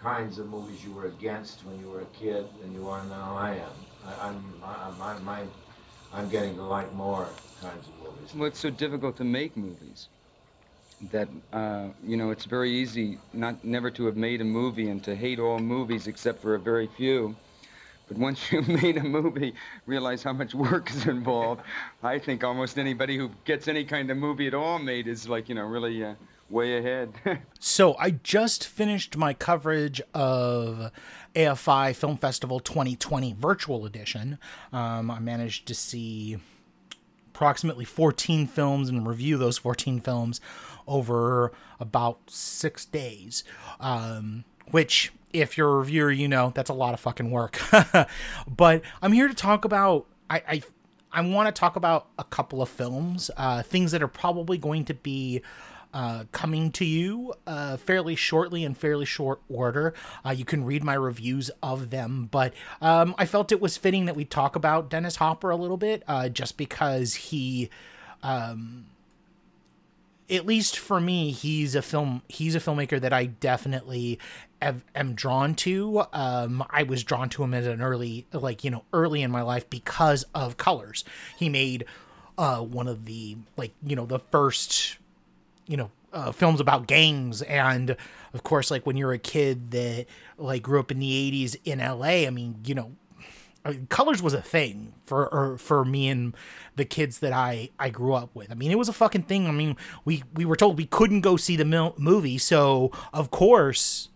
kinds 0.00 0.38
of 0.38 0.48
movies 0.48 0.84
you 0.84 0.92
were 0.92 1.06
against 1.06 1.64
when 1.66 1.78
you 1.80 1.88
were 1.88 2.00
a 2.00 2.06
kid 2.06 2.46
than 2.60 2.72
you 2.72 2.88
are 2.88 3.04
now? 3.04 3.36
I 3.36 3.56
am. 3.56 3.72
I, 4.06 4.28
I'm. 4.28 4.54
I'm. 5.00 5.28
I'm, 5.28 5.50
I'm 6.12 6.28
getting 6.28 6.54
to 6.56 6.62
like 6.62 6.92
more 6.94 7.28
kinds 7.60 7.86
of 7.88 7.94
movies. 7.98 8.34
Well, 8.34 8.46
it's 8.46 8.60
so 8.60 8.70
difficult 8.70 9.16
to 9.16 9.24
make 9.24 9.56
movies 9.56 10.08
that 11.10 11.28
uh, 11.52 11.88
you 12.02 12.16
know 12.16 12.30
it's 12.30 12.44
very 12.44 12.70
easy 12.70 13.18
not 13.32 13.64
never 13.64 13.90
to 13.90 14.06
have 14.06 14.16
made 14.16 14.40
a 14.40 14.44
movie 14.44 14.88
and 14.88 15.02
to 15.04 15.14
hate 15.14 15.38
all 15.38 15.58
movies 15.58 16.06
except 16.06 16.40
for 16.40 16.54
a 16.54 16.58
very 16.58 16.88
few 16.96 17.36
But 18.08 18.18
once 18.18 18.52
you 18.52 18.62
made 18.82 18.96
a 18.96 19.02
movie, 19.02 19.54
realize 19.86 20.22
how 20.22 20.32
much 20.32 20.54
work 20.54 20.90
is 20.90 21.06
involved. 21.06 21.62
I 22.02 22.18
think 22.18 22.44
almost 22.44 22.78
anybody 22.78 23.16
who 23.16 23.30
gets 23.44 23.68
any 23.68 23.84
kind 23.84 24.10
of 24.10 24.16
movie 24.16 24.46
at 24.46 24.54
all 24.54 24.78
made 24.78 25.06
is 25.06 25.28
like, 25.28 25.48
you 25.48 25.54
know, 25.54 25.64
really 25.64 26.04
uh, 26.04 26.14
way 26.50 26.78
ahead. 26.78 27.12
So 27.58 27.96
I 27.98 28.10
just 28.10 28.66
finished 28.66 29.16
my 29.16 29.32
coverage 29.32 30.00
of 30.12 30.92
AFI 31.34 31.96
Film 31.96 32.18
Festival 32.18 32.60
2020 32.60 33.32
Virtual 33.32 33.86
Edition. 33.86 34.38
Um, 34.70 35.10
I 35.10 35.18
managed 35.18 35.66
to 35.68 35.74
see 35.74 36.36
approximately 37.30 37.86
14 37.86 38.46
films 38.46 38.90
and 38.90 39.06
review 39.06 39.38
those 39.38 39.56
14 39.56 39.98
films 40.00 40.42
over 40.86 41.52
about 41.80 42.18
six 42.28 42.84
days. 42.84 43.44
Um, 43.80 44.44
which, 44.70 45.12
if 45.34 45.58
you're 45.58 45.68
a 45.68 45.78
reviewer, 45.78 46.10
you 46.10 46.28
know 46.28 46.52
that's 46.54 46.70
a 46.70 46.74
lot 46.74 46.94
of 46.94 47.00
fucking 47.00 47.30
work. 47.30 47.60
but 48.48 48.82
I'm 49.02 49.12
here 49.12 49.28
to 49.28 49.34
talk 49.34 49.64
about. 49.64 50.06
I, 50.30 50.42
I 50.48 50.62
I 51.12 51.20
want 51.20 51.54
to 51.54 51.58
talk 51.58 51.76
about 51.76 52.08
a 52.18 52.24
couple 52.24 52.62
of 52.62 52.68
films, 52.68 53.30
uh, 53.36 53.62
things 53.62 53.92
that 53.92 54.02
are 54.02 54.08
probably 54.08 54.58
going 54.58 54.84
to 54.86 54.94
be 54.94 55.42
uh, 55.92 56.24
coming 56.32 56.72
to 56.72 56.84
you 56.84 57.32
uh, 57.46 57.76
fairly 57.76 58.16
shortly 58.16 58.64
in 58.64 58.74
fairly 58.74 59.04
short 59.04 59.40
order. 59.48 59.94
Uh, 60.26 60.30
you 60.30 60.44
can 60.44 60.64
read 60.64 60.82
my 60.82 60.94
reviews 60.94 61.50
of 61.62 61.90
them, 61.90 62.28
but 62.32 62.52
um, 62.80 63.14
I 63.16 63.26
felt 63.26 63.52
it 63.52 63.60
was 63.60 63.76
fitting 63.76 64.06
that 64.06 64.16
we 64.16 64.24
talk 64.24 64.56
about 64.56 64.90
Dennis 64.90 65.16
Hopper 65.16 65.50
a 65.50 65.56
little 65.56 65.76
bit, 65.76 66.02
uh, 66.08 66.28
just 66.28 66.56
because 66.56 67.14
he. 67.14 67.70
Um, 68.22 68.86
at 70.30 70.46
least 70.46 70.78
for 70.78 71.00
me, 71.00 71.30
he's 71.30 71.74
a 71.74 71.82
film. 71.82 72.22
He's 72.28 72.54
a 72.54 72.60
filmmaker 72.60 73.00
that 73.00 73.12
I 73.12 73.26
definitely 73.26 74.18
am 74.62 75.14
drawn 75.14 75.54
to. 75.56 76.04
Um, 76.12 76.64
I 76.70 76.84
was 76.84 77.04
drawn 77.04 77.28
to 77.30 77.44
him 77.44 77.52
at 77.52 77.64
an 77.64 77.82
early, 77.82 78.26
like 78.32 78.64
you 78.64 78.70
know, 78.70 78.84
early 78.92 79.22
in 79.22 79.30
my 79.30 79.42
life 79.42 79.68
because 79.68 80.24
of 80.34 80.56
Colors. 80.56 81.04
He 81.36 81.48
made 81.48 81.84
uh, 82.38 82.60
one 82.60 82.88
of 82.88 83.04
the 83.04 83.36
like 83.56 83.72
you 83.82 83.96
know 83.96 84.06
the 84.06 84.18
first 84.18 84.98
you 85.66 85.76
know 85.76 85.90
uh, 86.12 86.32
films 86.32 86.60
about 86.60 86.86
gangs 86.86 87.42
and 87.42 87.96
of 88.32 88.42
course 88.42 88.70
like 88.70 88.86
when 88.86 88.96
you're 88.96 89.12
a 89.12 89.18
kid 89.18 89.70
that 89.70 90.06
like 90.38 90.62
grew 90.62 90.78
up 90.78 90.90
in 90.90 90.98
the 90.98 91.46
80s 91.46 91.56
in 91.64 91.78
la 91.78 92.06
i 92.06 92.30
mean 92.30 92.56
you 92.64 92.74
know 92.74 92.92
I 93.64 93.70
mean, 93.70 93.86
colors 93.86 94.22
was 94.22 94.34
a 94.34 94.42
thing 94.42 94.94
for 95.06 95.32
or 95.32 95.58
for 95.58 95.84
me 95.84 96.08
and 96.08 96.34
the 96.76 96.84
kids 96.84 97.20
that 97.20 97.32
i 97.32 97.70
i 97.78 97.88
grew 97.88 98.12
up 98.14 98.34
with 98.34 98.50
i 98.50 98.54
mean 98.54 98.70
it 98.70 98.78
was 98.78 98.88
a 98.88 98.92
fucking 98.92 99.22
thing 99.22 99.46
i 99.46 99.50
mean 99.50 99.76
we 100.04 100.22
we 100.34 100.44
were 100.44 100.56
told 100.56 100.76
we 100.76 100.86
couldn't 100.86 101.22
go 101.22 101.36
see 101.36 101.56
the 101.56 101.64
mil- 101.64 101.94
movie 101.96 102.38
so 102.38 102.90
of 103.12 103.30
course 103.30 104.08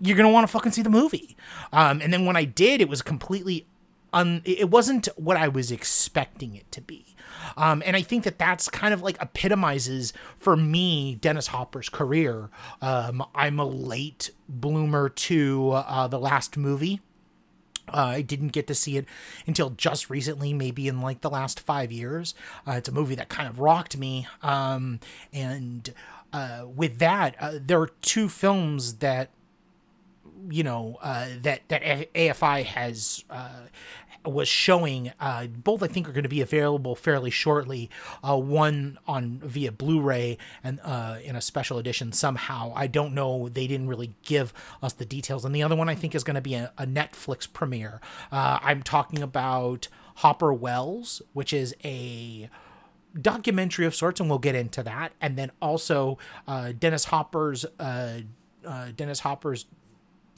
you're 0.00 0.16
gonna 0.16 0.30
want 0.30 0.46
to 0.46 0.52
fucking 0.52 0.72
see 0.72 0.82
the 0.82 0.90
movie 0.90 1.36
um 1.72 2.00
and 2.00 2.12
then 2.12 2.26
when 2.26 2.36
i 2.36 2.44
did 2.44 2.80
it 2.80 2.88
was 2.88 3.02
completely 3.02 3.66
un 4.12 4.42
it 4.44 4.70
wasn't 4.70 5.08
what 5.16 5.36
i 5.36 5.48
was 5.48 5.72
expecting 5.72 6.54
it 6.54 6.70
to 6.70 6.80
be 6.80 7.14
um, 7.56 7.82
and 7.84 7.96
I 7.96 8.02
think 8.02 8.24
that 8.24 8.38
that's 8.38 8.68
kind 8.68 8.94
of 8.94 9.02
like 9.02 9.20
epitomizes 9.20 10.12
for 10.38 10.56
me 10.56 11.16
Dennis 11.16 11.48
Hopper's 11.48 11.88
career. 11.88 12.48
Um, 12.80 13.24
I'm 13.34 13.58
a 13.58 13.64
late 13.64 14.30
bloomer 14.48 15.08
to 15.08 15.70
uh, 15.72 16.06
the 16.08 16.18
last 16.18 16.56
movie. 16.56 17.00
Uh, 17.88 18.14
I 18.16 18.22
didn't 18.22 18.48
get 18.48 18.66
to 18.68 18.74
see 18.74 18.96
it 18.96 19.06
until 19.46 19.70
just 19.70 20.08
recently, 20.10 20.52
maybe 20.52 20.88
in 20.88 21.00
like 21.00 21.20
the 21.20 21.30
last 21.30 21.60
five 21.60 21.92
years. 21.92 22.34
Uh, 22.66 22.72
it's 22.72 22.88
a 22.88 22.92
movie 22.92 23.14
that 23.16 23.28
kind 23.28 23.48
of 23.48 23.60
rocked 23.60 23.96
me. 23.96 24.26
Um, 24.42 25.00
and 25.32 25.92
uh, 26.32 26.66
with 26.74 26.98
that, 26.98 27.36
uh, 27.40 27.58
there 27.60 27.80
are 27.80 27.90
two 28.02 28.28
films 28.28 28.94
that 28.94 29.30
you 30.50 30.62
know 30.62 30.98
uh, 31.02 31.28
that 31.42 31.62
that 31.68 31.82
AFI 32.14 32.64
has 32.64 33.24
uh, 33.30 33.66
was 34.24 34.48
showing. 34.48 35.12
Uh, 35.20 35.46
both 35.46 35.82
I 35.82 35.86
think 35.86 36.08
are 36.08 36.12
going 36.12 36.24
to 36.24 36.28
be 36.28 36.40
available 36.40 36.94
fairly 36.94 37.30
shortly. 37.30 37.90
Uh, 38.22 38.38
one 38.38 38.98
on 39.06 39.40
via 39.44 39.72
Blu-ray 39.72 40.38
and 40.62 40.80
uh, 40.82 41.18
in 41.22 41.36
a 41.36 41.40
special 41.40 41.78
edition 41.78 42.12
somehow. 42.12 42.72
I 42.74 42.86
don't 42.86 43.14
know. 43.14 43.48
They 43.48 43.66
didn't 43.66 43.88
really 43.88 44.14
give 44.22 44.52
us 44.82 44.92
the 44.92 45.04
details. 45.04 45.44
And 45.44 45.54
the 45.54 45.62
other 45.62 45.76
one 45.76 45.88
I 45.88 45.94
think 45.94 46.14
is 46.14 46.24
going 46.24 46.36
to 46.36 46.40
be 46.40 46.54
a, 46.54 46.72
a 46.78 46.86
Netflix 46.86 47.50
premiere. 47.50 48.00
Uh, 48.32 48.58
I'm 48.62 48.82
talking 48.82 49.22
about 49.22 49.88
Hopper/Welles, 50.16 51.22
which 51.32 51.52
is 51.52 51.74
a 51.84 52.48
documentary 53.20 53.86
of 53.86 53.94
sorts, 53.94 54.20
and 54.20 54.28
we'll 54.28 54.38
get 54.38 54.54
into 54.54 54.82
that. 54.82 55.12
And 55.20 55.36
then 55.36 55.50
also 55.60 56.18
uh, 56.48 56.72
Dennis 56.78 57.06
Hopper's 57.06 57.64
uh, 57.78 58.20
Dennis 58.96 59.20
Hopper's 59.20 59.66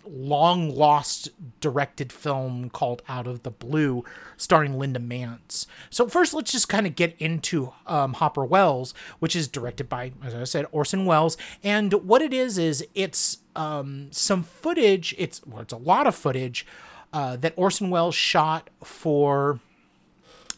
long 0.09 0.75
lost 0.75 1.31
directed 1.61 2.13
film 2.13 2.71
called 2.71 3.03
Out 3.09 3.27
of 3.27 3.43
the 3.43 3.51
Blue, 3.51 4.05
starring 4.37 4.79
Linda 4.79 5.01
Manz. 5.01 5.67
So 5.91 6.09
first, 6.09 6.35
let's 6.35 6.53
just 6.53 6.69
kind 6.69 6.87
of 6.87 6.95
get 6.95 7.15
into 7.19 7.73
um, 7.87 8.15
Hopper/Welles, 8.15 8.95
which 9.19 9.37
is 9.37 9.49
directed 9.49 9.89
by, 9.89 10.13
as 10.25 10.35
I 10.35 10.45
said, 10.45 10.67
Orson 10.73 11.07
Welles. 11.07 11.37
And 11.63 11.93
what 11.93 12.23
it 12.23 12.33
is 12.33 12.59
is 12.59 12.87
it's 12.95 13.39
um, 13.55 14.09
some 14.11 14.43
footage. 14.43 15.15
It's 15.19 15.45
well, 15.47 15.63
it's 15.63 15.73
a 15.73 15.79
lot 15.79 16.07
of 16.07 16.15
footage 16.15 16.67
uh, 17.13 17.37
that 17.37 17.55
Orson 17.57 17.91
Welles 17.91 18.15
shot 18.15 18.71
for 18.83 19.61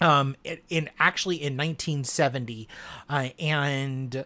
um 0.01 0.37
in, 0.45 0.59
in 0.69 0.91
actually 1.01 1.37
in 1.37 1.57
1970 1.57 2.69
uh, 3.11 3.31
and 3.41 4.25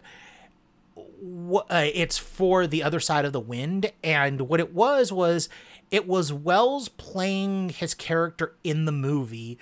uh, 1.69 1.85
it's 1.93 2.17
for 2.17 2.67
the 2.67 2.83
other 2.83 2.99
side 2.99 3.25
of 3.25 3.33
the 3.33 3.39
wind 3.39 3.91
and 4.03 4.41
what 4.41 4.59
it 4.59 4.73
was 4.73 5.11
was 5.11 5.49
it 5.91 6.07
was 6.07 6.33
welles 6.33 6.89
playing 6.89 7.69
his 7.69 7.93
character 7.93 8.55
in 8.63 8.85
the 8.85 8.91
movie 8.91 9.57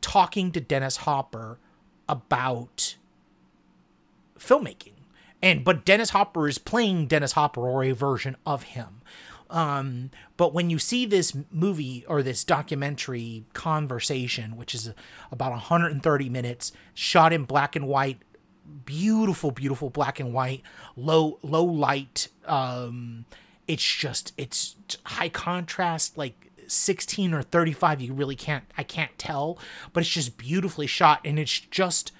talking 0.00 0.50
to 0.52 0.60
dennis 0.60 0.98
hopper 0.98 1.58
about 2.08 2.96
filmmaking. 4.38 4.92
And 5.42 5.64
but 5.64 5.84
dennis 5.84 6.10
hopper 6.10 6.48
is 6.48 6.58
playing 6.58 7.06
dennis 7.06 7.32
hopper 7.32 7.66
or 7.66 7.84
a 7.84 7.92
version 7.92 8.36
of 8.46 8.64
him. 8.64 9.02
Um, 9.50 10.10
but 10.36 10.54
when 10.54 10.70
you 10.70 10.78
see 10.78 11.06
this 11.06 11.36
movie 11.50 12.04
or 12.08 12.22
this 12.22 12.44
documentary 12.44 13.44
conversation 13.52 14.56
which 14.56 14.74
is 14.74 14.92
about 15.30 15.52
130 15.52 16.28
minutes 16.28 16.72
shot 16.94 17.32
in 17.32 17.44
black 17.44 17.76
and 17.76 17.86
white 17.86 18.18
beautiful 18.84 19.50
beautiful 19.50 19.90
black 19.90 20.20
and 20.20 20.32
white 20.32 20.62
low 20.96 21.38
low 21.42 21.64
light 21.64 22.28
um 22.46 23.24
it's 23.66 23.82
just 23.82 24.32
it's 24.36 24.76
high 25.04 25.28
contrast 25.28 26.16
like 26.16 26.50
16 26.66 27.34
or 27.34 27.42
35 27.42 28.00
you 28.00 28.14
really 28.14 28.36
can't 28.36 28.64
i 28.78 28.82
can't 28.82 29.16
tell 29.18 29.58
but 29.92 30.02
it's 30.02 30.10
just 30.10 30.38
beautifully 30.38 30.86
shot 30.86 31.20
and 31.24 31.38
it's 31.38 31.58
just 31.58 32.12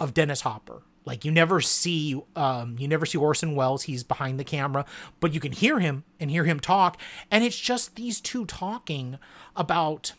of 0.00 0.14
dennis 0.14 0.42
hopper. 0.42 0.82
Like 1.06 1.24
you 1.24 1.30
never 1.30 1.60
see 1.60 2.20
um 2.34 2.76
you 2.78 2.88
never 2.88 3.04
see 3.06 3.18
orson 3.18 3.54
welles 3.54 3.82
he's 3.82 4.02
behind 4.02 4.40
the 4.40 4.44
camera 4.44 4.86
but 5.20 5.34
you 5.34 5.40
can 5.40 5.52
hear 5.52 5.78
him 5.78 6.04
and 6.18 6.30
hear 6.30 6.44
him 6.44 6.58
talk 6.58 6.98
and 7.30 7.44
it's 7.44 7.58
just 7.58 7.96
these 7.96 8.20
two 8.20 8.46
talking 8.46 9.18
about 9.54 10.14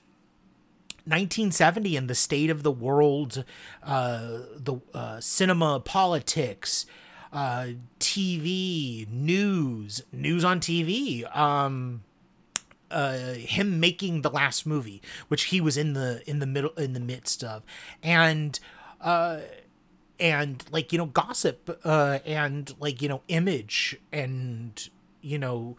1970 1.05 1.95
and 1.95 2.09
the 2.09 2.15
state 2.15 2.49
of 2.49 2.63
the 2.63 2.71
world, 2.71 3.43
uh, 3.83 4.39
the 4.57 4.79
uh, 4.93 5.19
cinema, 5.19 5.79
politics, 5.79 6.85
uh, 7.31 7.67
TV, 7.99 9.07
news, 9.09 10.01
news 10.11 10.43
on 10.43 10.59
TV. 10.59 11.35
Um, 11.35 12.03
uh, 12.91 13.33
him 13.33 13.79
making 13.79 14.21
the 14.21 14.29
last 14.29 14.65
movie, 14.65 15.01
which 15.27 15.45
he 15.45 15.59
was 15.59 15.75
in 15.75 15.93
the 15.93 16.21
in 16.27 16.39
the 16.39 16.45
middle 16.45 16.71
in 16.71 16.93
the 16.93 16.99
midst 16.99 17.43
of, 17.43 17.63
and 18.01 18.59
uh, 19.01 19.39
and 20.19 20.63
like 20.71 20.91
you 20.91 20.97
know 20.97 21.07
gossip, 21.07 21.79
uh, 21.83 22.19
and 22.25 22.73
like 22.79 23.01
you 23.01 23.09
know 23.09 23.21
image, 23.27 23.99
and 24.11 24.89
you 25.21 25.37
know 25.37 25.77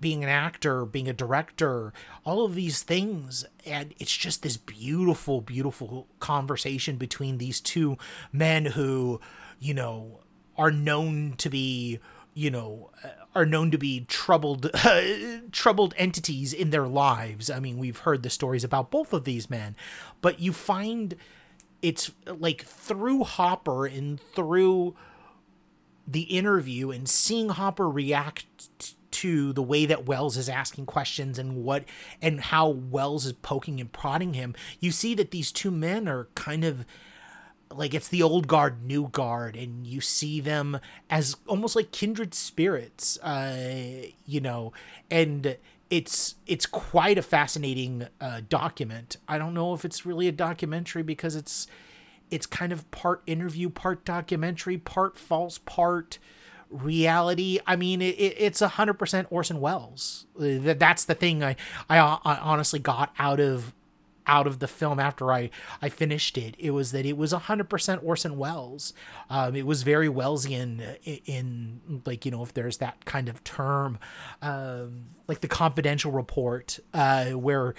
being 0.00 0.22
an 0.22 0.30
actor, 0.30 0.84
being 0.84 1.08
a 1.08 1.12
director, 1.12 1.92
all 2.24 2.44
of 2.44 2.54
these 2.54 2.82
things. 2.82 3.44
And 3.64 3.94
it's 3.98 4.14
just 4.16 4.42
this 4.42 4.56
beautiful, 4.56 5.40
beautiful 5.40 6.06
conversation 6.20 6.96
between 6.96 7.38
these 7.38 7.60
two 7.60 7.96
men 8.32 8.66
who, 8.66 9.20
you 9.58 9.74
know, 9.74 10.20
are 10.56 10.70
known 10.70 11.34
to 11.38 11.48
be, 11.48 12.00
you 12.34 12.50
know, 12.50 12.90
are 13.34 13.46
known 13.46 13.70
to 13.70 13.78
be 13.78 14.04
troubled, 14.08 14.70
uh, 14.72 15.02
troubled 15.52 15.94
entities 15.96 16.52
in 16.52 16.70
their 16.70 16.86
lives. 16.86 17.50
I 17.50 17.60
mean, 17.60 17.78
we've 17.78 17.98
heard 17.98 18.22
the 18.22 18.30
stories 18.30 18.64
about 18.64 18.90
both 18.90 19.12
of 19.12 19.24
these 19.24 19.48
men, 19.50 19.76
but 20.20 20.40
you 20.40 20.52
find 20.52 21.16
it's 21.82 22.10
like 22.26 22.64
through 22.64 23.24
Hopper 23.24 23.86
and 23.86 24.20
through 24.20 24.96
the 26.06 26.22
interview 26.22 26.90
and 26.90 27.08
seeing 27.08 27.50
Hopper 27.50 27.88
react 27.88 28.94
to 29.16 29.52
the 29.52 29.62
way 29.62 29.86
that 29.86 30.06
Welles 30.06 30.36
is 30.36 30.48
asking 30.48 30.86
questions 30.86 31.38
and 31.38 31.56
what 31.64 31.84
and 32.20 32.40
how 32.40 32.68
Welles 32.68 33.26
is 33.26 33.32
poking 33.32 33.80
and 33.80 33.90
prodding 33.90 34.34
him, 34.34 34.54
you 34.80 34.90
see 34.90 35.14
that 35.14 35.30
these 35.30 35.52
two 35.52 35.70
men 35.70 36.08
are 36.08 36.28
kind 36.34 36.64
of 36.64 36.84
like 37.70 37.94
it's 37.94 38.08
the 38.08 38.22
old 38.22 38.46
guard, 38.46 38.84
new 38.84 39.08
guard, 39.08 39.56
and 39.56 39.86
you 39.86 40.00
see 40.00 40.40
them 40.40 40.78
as 41.10 41.36
almost 41.46 41.74
like 41.74 41.90
kindred 41.92 42.34
spirits, 42.34 43.18
uh, 43.20 44.06
you 44.24 44.40
know, 44.40 44.72
and 45.10 45.56
it's 45.88 46.36
it's 46.46 46.66
quite 46.66 47.18
a 47.18 47.22
fascinating 47.22 48.06
uh, 48.20 48.42
document. 48.48 49.16
I 49.28 49.38
don't 49.38 49.54
know 49.54 49.72
if 49.72 49.84
it's 49.84 50.04
really 50.04 50.28
a 50.28 50.32
documentary 50.32 51.02
because 51.02 51.34
it's 51.36 51.66
it's 52.30 52.46
kind 52.46 52.72
of 52.72 52.90
part 52.90 53.22
interview, 53.26 53.70
part 53.70 54.04
documentary, 54.04 54.78
part 54.78 55.16
false, 55.16 55.58
part 55.58 56.18
reality. 56.82 57.58
I 57.66 57.76
mean, 57.76 58.02
it, 58.02 58.14
it, 58.18 58.36
it's 58.38 58.62
a 58.62 58.68
hundred 58.68 58.94
percent 58.94 59.28
Orson 59.30 59.60
Welles. 59.60 60.26
That's 60.36 61.04
the 61.04 61.14
thing 61.14 61.42
I, 61.42 61.56
I 61.88 61.98
I 61.98 62.36
honestly 62.38 62.78
got 62.78 63.12
out 63.18 63.40
of 63.40 63.72
out 64.26 64.46
of 64.46 64.58
the 64.58 64.68
film 64.68 64.98
after 64.98 65.32
I, 65.32 65.50
I 65.80 65.88
finished 65.88 66.36
it. 66.36 66.54
It 66.58 66.72
was 66.72 66.92
that 66.92 67.06
it 67.06 67.16
was 67.16 67.32
100% 67.32 68.04
Orson 68.04 68.36
Welles. 68.36 68.92
Um, 69.30 69.54
it 69.54 69.66
was 69.66 69.82
very 69.82 70.08
Wellesian 70.08 70.96
in, 71.04 71.20
in, 71.26 72.02
like, 72.04 72.24
you 72.24 72.30
know, 72.30 72.42
if 72.42 72.52
there's 72.52 72.78
that 72.78 73.04
kind 73.04 73.28
of 73.28 73.44
term, 73.44 73.98
um, 74.42 75.06
like 75.28 75.40
the 75.40 75.48
confidential 75.48 76.10
report, 76.10 76.78
uh, 76.92 77.26
where 77.30 77.74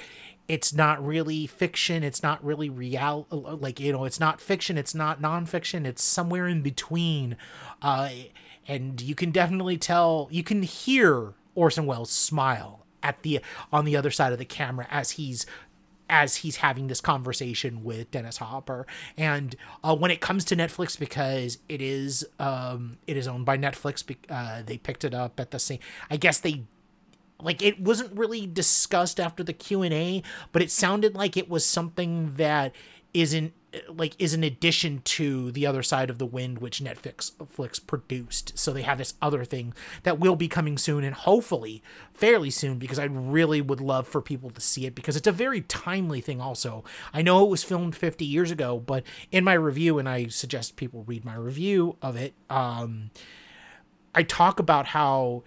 it's 0.48 0.74
not 0.74 1.06
really 1.06 1.46
fiction. 1.48 2.04
It's 2.04 2.24
not 2.24 2.44
really 2.44 2.70
real. 2.70 3.28
Like, 3.30 3.80
you 3.80 3.92
know, 3.92 4.06
it's 4.06 4.20
not 4.20 4.40
fiction. 4.40 4.78
It's 4.78 4.96
not 4.96 5.22
nonfiction. 5.22 5.86
It's 5.86 6.04
somewhere 6.04 6.48
in 6.48 6.62
between. 6.62 7.36
Uh, 7.82 8.10
and 8.68 9.02
you 9.02 9.16
can 9.16 9.32
definitely 9.32 9.78
tell, 9.78 10.28
you 10.32 10.44
can 10.44 10.64
hear 10.64 11.34
Orson 11.56 11.86
Welles 11.86 12.12
smile 12.12 12.86
at 13.04 13.22
the 13.22 13.40
on 13.72 13.86
the 13.86 13.96
other 13.96 14.12
side 14.12 14.34
of 14.34 14.40
the 14.40 14.46
camera 14.46 14.88
as 14.90 15.12
he's 15.12 15.46
as 16.10 16.38
he's 16.38 16.58
having 16.58 16.88
this 16.88 17.02
conversation 17.02 17.84
with 17.84 18.10
Dennis 18.12 18.38
Hopper. 18.38 18.88
And 19.18 19.56
uh, 19.84 19.96
when 19.96 20.10
it 20.10 20.22
comes 20.22 20.46
to 20.46 20.56
Netflix, 20.56 20.98
because 20.98 21.58
it 21.68 21.82
is 21.82 22.26
um, 22.40 22.98
it 23.08 23.18
is 23.18 23.28
owned 23.28 23.46
by 23.46 23.58
Netflix, 23.58 24.04
uh, 24.30 24.62
they 24.66 24.78
picked 24.78 25.04
it 25.04 25.14
up 25.14 25.40
at 25.40 25.52
the 25.52 25.60
same. 25.60 25.80
I 26.10 26.18
guess 26.18 26.40
they 26.40 26.64
like 27.42 27.62
it 27.62 27.80
wasn't 27.80 28.18
really 28.18 28.48
discussed 28.48 29.20
after 29.20 29.44
the 29.44 29.54
Q 29.54 29.84
and 29.84 29.94
A, 29.94 30.24
but 30.52 30.62
it 30.62 30.72
sounded 30.72 31.16
like 31.16 31.38
it 31.38 31.50
was 31.50 31.66
something 31.66 32.34
that 32.36 32.74
isn't 33.22 33.54
like 33.90 34.16
is 34.18 34.34
an 34.34 34.44
addition 34.44 35.02
to 35.04 35.52
the 35.52 35.66
other 35.66 35.84
side 35.84 36.10
of 36.10 36.18
the 36.18 36.26
wind 36.26 36.60
which 36.60 36.80
netflix 36.80 37.32
Netflix 37.34 37.86
produced. 37.86 38.58
So 38.58 38.72
they 38.72 38.82
have 38.84 38.98
this 38.98 39.16
other 39.22 39.44
thing 39.44 39.74
that 40.04 40.20
will 40.20 40.36
be 40.36 40.48
coming 40.48 40.78
soon 40.78 41.04
and 41.04 41.14
hopefully 41.14 41.84
fairly 42.14 42.50
soon 42.50 42.78
because 42.80 43.00
i 43.00 43.04
really 43.04 43.62
would 43.62 43.82
love 43.82 44.08
for 44.08 44.22
people 44.22 44.50
to 44.50 44.62
see 44.62 44.86
it 44.86 44.96
because 44.96 45.16
it's 45.16 45.28
a 45.28 45.32
very 45.32 45.62
timely 45.62 46.22
thing 46.22 46.42
also. 46.42 46.84
I 47.14 47.22
know 47.22 47.46
it 47.46 47.50
was 47.50 47.64
filmed 47.64 47.96
50 47.96 48.26
years 48.26 48.52
ago 48.52 48.80
but 48.80 49.04
in 49.32 49.44
my 49.44 49.54
review 49.54 50.00
and 50.00 50.08
i 50.08 50.28
suggest 50.28 50.76
people 50.76 51.04
read 51.04 51.26
my 51.26 51.36
review 51.36 51.98
of 52.02 52.16
it 52.16 52.34
um 52.50 53.10
i 54.16 54.24
talk 54.24 54.60
about 54.60 54.88
how 54.88 55.44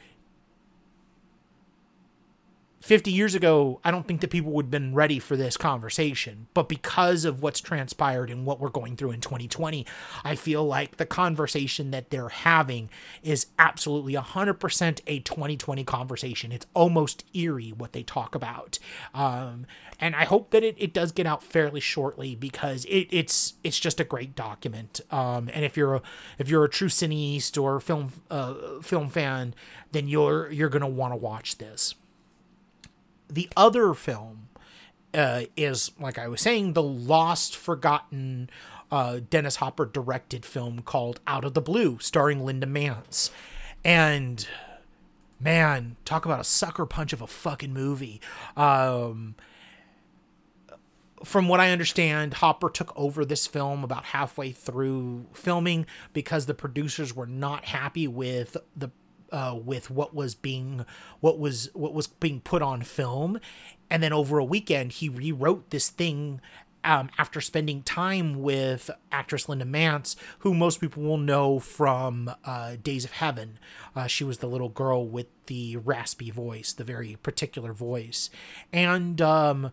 50 2.90 3.12
years 3.12 3.36
ago, 3.36 3.78
I 3.84 3.92
don't 3.92 4.04
think 4.04 4.20
that 4.20 4.30
people 4.30 4.50
would 4.50 4.64
have 4.64 4.70
been 4.72 4.96
ready 4.96 5.20
for 5.20 5.36
this 5.36 5.56
conversation. 5.56 6.48
But 6.54 6.68
because 6.68 7.24
of 7.24 7.40
what's 7.40 7.60
transpired 7.60 8.30
and 8.30 8.44
what 8.44 8.58
we're 8.58 8.68
going 8.68 8.96
through 8.96 9.12
in 9.12 9.20
2020, 9.20 9.86
I 10.24 10.34
feel 10.34 10.64
like 10.64 10.96
the 10.96 11.06
conversation 11.06 11.92
that 11.92 12.10
they're 12.10 12.30
having 12.30 12.90
is 13.22 13.46
absolutely 13.60 14.14
100% 14.14 15.00
a 15.06 15.20
2020 15.20 15.84
conversation. 15.84 16.50
It's 16.50 16.66
almost 16.74 17.24
eerie 17.32 17.70
what 17.70 17.92
they 17.92 18.02
talk 18.02 18.34
about. 18.34 18.80
Um, 19.14 19.66
and 20.00 20.16
I 20.16 20.24
hope 20.24 20.50
that 20.50 20.64
it, 20.64 20.74
it 20.76 20.92
does 20.92 21.12
get 21.12 21.28
out 21.28 21.44
fairly 21.44 21.78
shortly 21.78 22.34
because 22.34 22.86
it, 22.86 23.06
it's 23.12 23.54
it's 23.62 23.78
just 23.78 24.00
a 24.00 24.04
great 24.04 24.34
document. 24.34 25.00
Um, 25.12 25.48
and 25.54 25.64
if 25.64 25.76
you're 25.76 25.94
a 25.94 26.02
if 26.38 26.48
you're 26.48 26.64
a 26.64 26.68
true 26.68 26.88
cineast 26.88 27.62
or 27.62 27.78
film 27.78 28.14
uh, 28.32 28.80
film 28.82 29.10
fan, 29.10 29.54
then 29.92 30.08
you're 30.08 30.50
you're 30.50 30.68
gonna 30.68 30.88
want 30.88 31.12
to 31.12 31.16
watch 31.16 31.58
this 31.58 31.94
the 33.30 33.48
other 33.56 33.94
film 33.94 34.48
uh, 35.14 35.42
is, 35.56 35.92
like 35.98 36.18
I 36.18 36.28
was 36.28 36.40
saying, 36.40 36.72
the 36.72 36.82
lost, 36.82 37.56
forgotten 37.56 38.50
uh, 38.90 39.20
Dennis 39.28 39.56
Hopper 39.56 39.86
directed 39.86 40.44
film 40.44 40.82
called 40.82 41.20
Out 41.26 41.44
of 41.44 41.54
the 41.54 41.60
Blue, 41.60 41.98
starring 42.00 42.44
Linda 42.44 42.66
Manz. 42.66 43.30
And 43.84 44.46
man, 45.40 45.96
talk 46.04 46.24
about 46.24 46.40
a 46.40 46.44
sucker 46.44 46.86
punch 46.86 47.12
of 47.12 47.22
a 47.22 47.26
fucking 47.26 47.72
movie. 47.72 48.20
Um, 48.56 49.34
from 51.24 51.48
what 51.48 51.60
I 51.60 51.70
understand, 51.70 52.34
Hopper 52.34 52.70
took 52.70 52.92
over 52.98 53.24
this 53.24 53.46
film 53.46 53.84
about 53.84 54.06
halfway 54.06 54.52
through 54.52 55.26
filming 55.32 55.86
because 56.12 56.46
the 56.46 56.54
producers 56.54 57.14
were 57.14 57.26
not 57.26 57.66
happy 57.66 58.08
with 58.08 58.56
the 58.76 58.90
uh, 59.32 59.58
with 59.62 59.90
what 59.90 60.14
was 60.14 60.34
being 60.34 60.84
what 61.20 61.38
was 61.38 61.70
what 61.74 61.94
was 61.94 62.06
being 62.06 62.40
put 62.40 62.62
on 62.62 62.82
film, 62.82 63.40
and 63.88 64.02
then 64.02 64.12
over 64.12 64.38
a 64.38 64.44
weekend 64.44 64.92
he 64.92 65.08
rewrote 65.08 65.70
this 65.70 65.88
thing 65.88 66.40
um, 66.84 67.10
after 67.18 67.40
spending 67.40 67.82
time 67.82 68.40
with 68.42 68.90
actress 69.12 69.48
Linda 69.48 69.64
Manz, 69.64 70.16
who 70.40 70.54
most 70.54 70.80
people 70.80 71.02
will 71.02 71.18
know 71.18 71.58
from 71.58 72.34
uh, 72.44 72.76
Days 72.82 73.04
of 73.04 73.12
Heaven. 73.12 73.58
Uh, 73.94 74.06
she 74.06 74.24
was 74.24 74.38
the 74.38 74.46
little 74.46 74.68
girl 74.68 75.06
with 75.06 75.26
the 75.46 75.76
raspy 75.76 76.30
voice, 76.30 76.72
the 76.72 76.84
very 76.84 77.16
particular 77.22 77.72
voice. 77.72 78.30
And 78.72 79.20
um, 79.20 79.72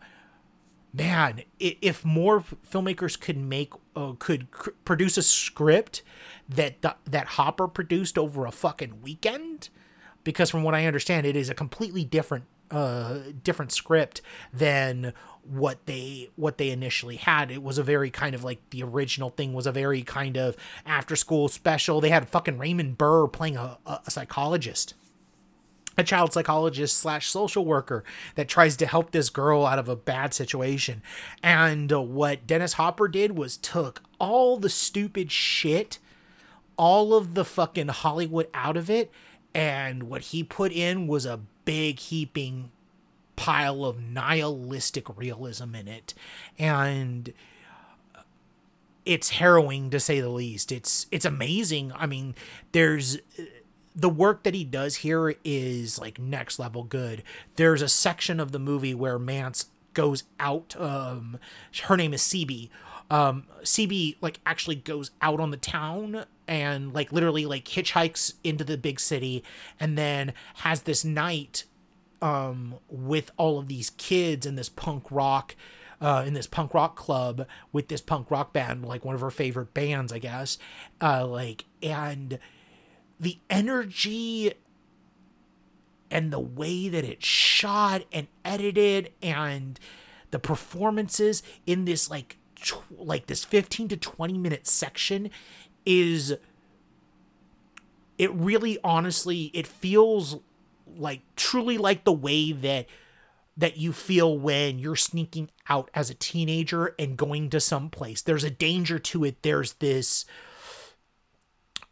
man, 0.93 1.43
if 1.59 2.03
more 2.03 2.43
filmmakers 2.69 3.19
could 3.19 3.37
make, 3.37 3.73
uh, 3.95 4.13
could 4.19 4.51
cr- 4.51 4.71
produce 4.83 5.17
a 5.17 5.23
script 5.23 6.01
that 6.49 6.81
that 7.05 7.27
Hopper 7.27 7.67
produced 7.67 8.17
over 8.17 8.45
a 8.45 8.51
fucking 8.51 9.01
weekend 9.01 9.46
because 10.27 10.49
from 10.49 10.61
what 10.61 10.75
I 10.75 10.85
understand 10.85 11.25
it 11.25 11.37
is 11.37 11.49
a 11.49 11.53
completely 11.53 12.03
different 12.03 12.43
uh 12.69 13.19
different 13.45 13.71
script 13.71 14.21
than 14.51 15.13
what 15.41 15.85
they 15.85 16.29
what 16.35 16.57
they 16.57 16.69
initially 16.69 17.15
had 17.15 17.49
it 17.49 17.63
was 17.63 17.77
a 17.77 17.83
very 17.83 18.09
kind 18.09 18.35
of 18.35 18.43
like 18.43 18.59
the 18.71 18.83
original 18.83 19.29
thing 19.29 19.53
was 19.53 19.65
a 19.65 19.71
very 19.71 20.03
kind 20.03 20.35
of 20.35 20.57
after 20.85 21.15
school 21.15 21.47
special 21.47 22.01
they 22.01 22.09
had 22.09 22.27
fucking 22.27 22.57
Raymond 22.57 22.97
Burr 22.97 23.27
playing 23.27 23.55
a, 23.55 23.77
a 23.85 24.11
psychologist 24.11 24.95
a 25.97 26.03
child 26.03 26.33
psychologist 26.33 26.97
slash 26.97 27.29
social 27.29 27.63
worker 27.63 28.03
that 28.35 28.49
tries 28.49 28.75
to 28.75 28.85
help 28.85 29.11
this 29.11 29.29
girl 29.29 29.65
out 29.65 29.79
of 29.79 29.87
a 29.87 29.95
bad 29.95 30.33
situation 30.33 31.01
and 31.41 31.93
uh, 31.93 32.01
what 32.01 32.45
Dennis 32.45 32.73
Hopper 32.73 33.07
did 33.07 33.37
was 33.37 33.55
took 33.55 34.03
all 34.19 34.57
the 34.57 34.69
stupid 34.69 35.31
shit 35.31 35.99
all 36.77 37.13
of 37.13 37.33
the 37.33 37.43
fucking 37.43 37.87
Hollywood 37.87 38.47
out 38.53 38.77
of 38.77 38.89
it. 38.89 39.11
And 39.57 40.03
what 40.03 40.21
he 40.21 40.43
put 40.43 40.71
in 40.71 41.07
was 41.07 41.25
a 41.25 41.39
big 41.65 41.97
heaping 41.97 42.69
pile 43.35 43.85
of 43.85 43.99
nihilistic 43.99 45.17
realism 45.17 45.73
in 45.73 45.87
it. 45.87 46.13
And 46.59 47.33
it's 49.03 49.31
harrowing 49.31 49.89
to 49.89 49.99
say 49.99 50.21
the 50.21 50.29
least. 50.29 50.71
It's 50.71 51.07
it's 51.09 51.25
amazing. 51.25 51.91
I 51.95 52.05
mean, 52.05 52.35
there's 52.71 53.17
the 53.95 54.09
work 54.09 54.43
that 54.43 54.53
he 54.53 54.63
does 54.63 54.97
here 54.97 55.33
is 55.43 55.97
like 55.97 56.19
next 56.19 56.59
level 56.59 56.83
good. 56.83 57.23
There's 57.55 57.81
a 57.81 57.89
section 57.89 58.39
of 58.39 58.51
the 58.51 58.59
movie 58.59 58.93
where 58.93 59.17
Manz 59.17 59.71
goes 59.95 60.25
out 60.39 60.79
um 60.79 61.39
her 61.85 61.97
name 61.97 62.13
is 62.13 62.21
CB 62.21 62.69
um 63.09 63.45
cb 63.63 64.15
like 64.21 64.39
actually 64.45 64.75
goes 64.75 65.09
out 65.23 65.39
on 65.39 65.49
the 65.49 65.57
town 65.57 66.25
and 66.47 66.93
like 66.93 67.11
literally 67.11 67.45
like 67.45 67.65
hitchhikes 67.65 68.33
into 68.43 68.63
the 68.63 68.77
big 68.77 68.99
city 68.99 69.43
and 69.79 69.97
then 69.97 70.33
has 70.55 70.83
this 70.83 71.03
night 71.03 71.65
um 72.21 72.75
with 72.89 73.31
all 73.37 73.59
of 73.59 73.67
these 73.67 73.91
kids 73.91 74.45
in 74.45 74.55
this 74.55 74.69
punk 74.69 75.05
rock 75.11 75.55
uh, 75.99 76.23
in 76.25 76.33
this 76.33 76.47
punk 76.47 76.73
rock 76.73 76.95
club 76.95 77.47
with 77.71 77.87
this 77.87 78.01
punk 78.01 78.29
rock 78.29 78.53
band, 78.53 78.85
like 78.85 79.03
one 79.03 79.15
of 79.15 79.21
her 79.21 79.31
favorite 79.31 79.73
bands, 79.73 80.13
I 80.13 80.19
guess. 80.19 80.57
Uh, 81.01 81.25
like, 81.25 81.65
and 81.81 82.37
the 83.19 83.39
energy 83.49 84.53
and 86.09 86.31
the 86.31 86.39
way 86.39 86.87
that 86.89 87.03
it's 87.03 87.25
shot 87.25 88.03
and 88.11 88.27
edited 88.45 89.11
and 89.21 89.79
the 90.31 90.39
performances 90.39 91.43
in 91.65 91.85
this 91.85 92.09
like 92.09 92.37
tw- 92.55 92.83
like 92.97 93.27
this 93.27 93.43
15 93.43 93.89
to 93.89 93.97
20 93.97 94.37
minute 94.37 94.67
section 94.67 95.29
is 95.87 96.35
it 98.17 98.33
really 98.33 98.77
honestly 98.83 99.49
it 99.53 99.65
feels 99.65 100.37
like 100.85 101.21
truly 101.37 101.77
like 101.77 102.03
the 102.03 102.11
way 102.11 102.51
that 102.51 102.87
that 103.55 103.77
you 103.77 103.93
feel 103.93 104.37
when 104.37 104.77
you're 104.77 104.97
sneaking 104.97 105.49
out 105.69 105.89
as 105.93 106.09
a 106.09 106.13
teenager 106.13 106.93
and 106.99 107.17
going 107.17 107.49
to 107.49 107.59
some 107.59 107.89
place. 107.89 108.21
There's 108.21 108.43
a 108.43 108.51
danger 108.51 108.99
to 108.99 109.23
it. 109.23 109.41
There's 109.41 109.73
this 109.73 110.25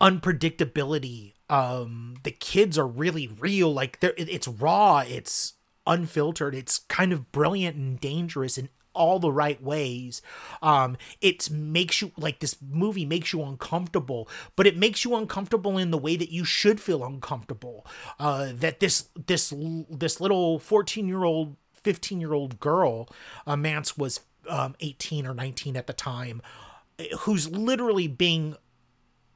unpredictability. 0.01 1.34
Um 1.49 2.15
the 2.23 2.31
kids 2.31 2.77
are 2.77 2.88
really 2.88 3.27
real. 3.27 3.73
Like 3.73 4.01
they're 4.01 4.13
it's 4.17 4.47
raw. 4.47 5.05
It's 5.08 5.53
unfiltered. 5.88 6.53
It's 6.53 6.79
kind 6.79 7.13
of 7.13 7.31
brilliant 7.31 7.77
and 7.77 7.99
dangerous 7.99 8.58
and 8.58 8.67
all 8.95 9.19
the 9.19 9.31
right 9.31 9.62
ways. 9.62 10.21
Um, 10.62 10.97
it 11.21 11.49
makes 11.51 12.01
you 12.01 12.12
like 12.17 12.39
this 12.39 12.58
movie 12.62 13.05
makes 13.05 13.34
you 13.34 13.43
uncomfortable, 13.43 14.27
but 14.55 14.65
it 14.65 14.77
makes 14.77 15.05
you 15.05 15.15
uncomfortable 15.15 15.77
in 15.77 15.91
the 15.91 15.97
way 15.97 16.15
that 16.15 16.31
you 16.31 16.45
should 16.45 16.79
feel 16.79 17.03
uncomfortable. 17.05 17.86
Uh, 18.19 18.51
that 18.53 18.79
this 18.79 19.10
this 19.27 19.53
this 19.89 20.19
little 20.19 20.60
fourteen 20.60 21.08
year 21.08 21.23
old, 21.23 21.55
fifteen 21.73 22.19
year 22.19 22.34
old 22.34 22.60
girl, 22.60 23.08
uh, 23.45 23.55
Manz 23.55 23.97
was 23.97 24.21
um, 24.49 24.75
eighteen 24.79 25.27
or 25.27 25.34
nineteen 25.34 25.77
at 25.77 25.88
the 25.88 25.93
time, 25.93 26.41
who's 27.19 27.49
literally 27.49 28.08
being 28.08 28.55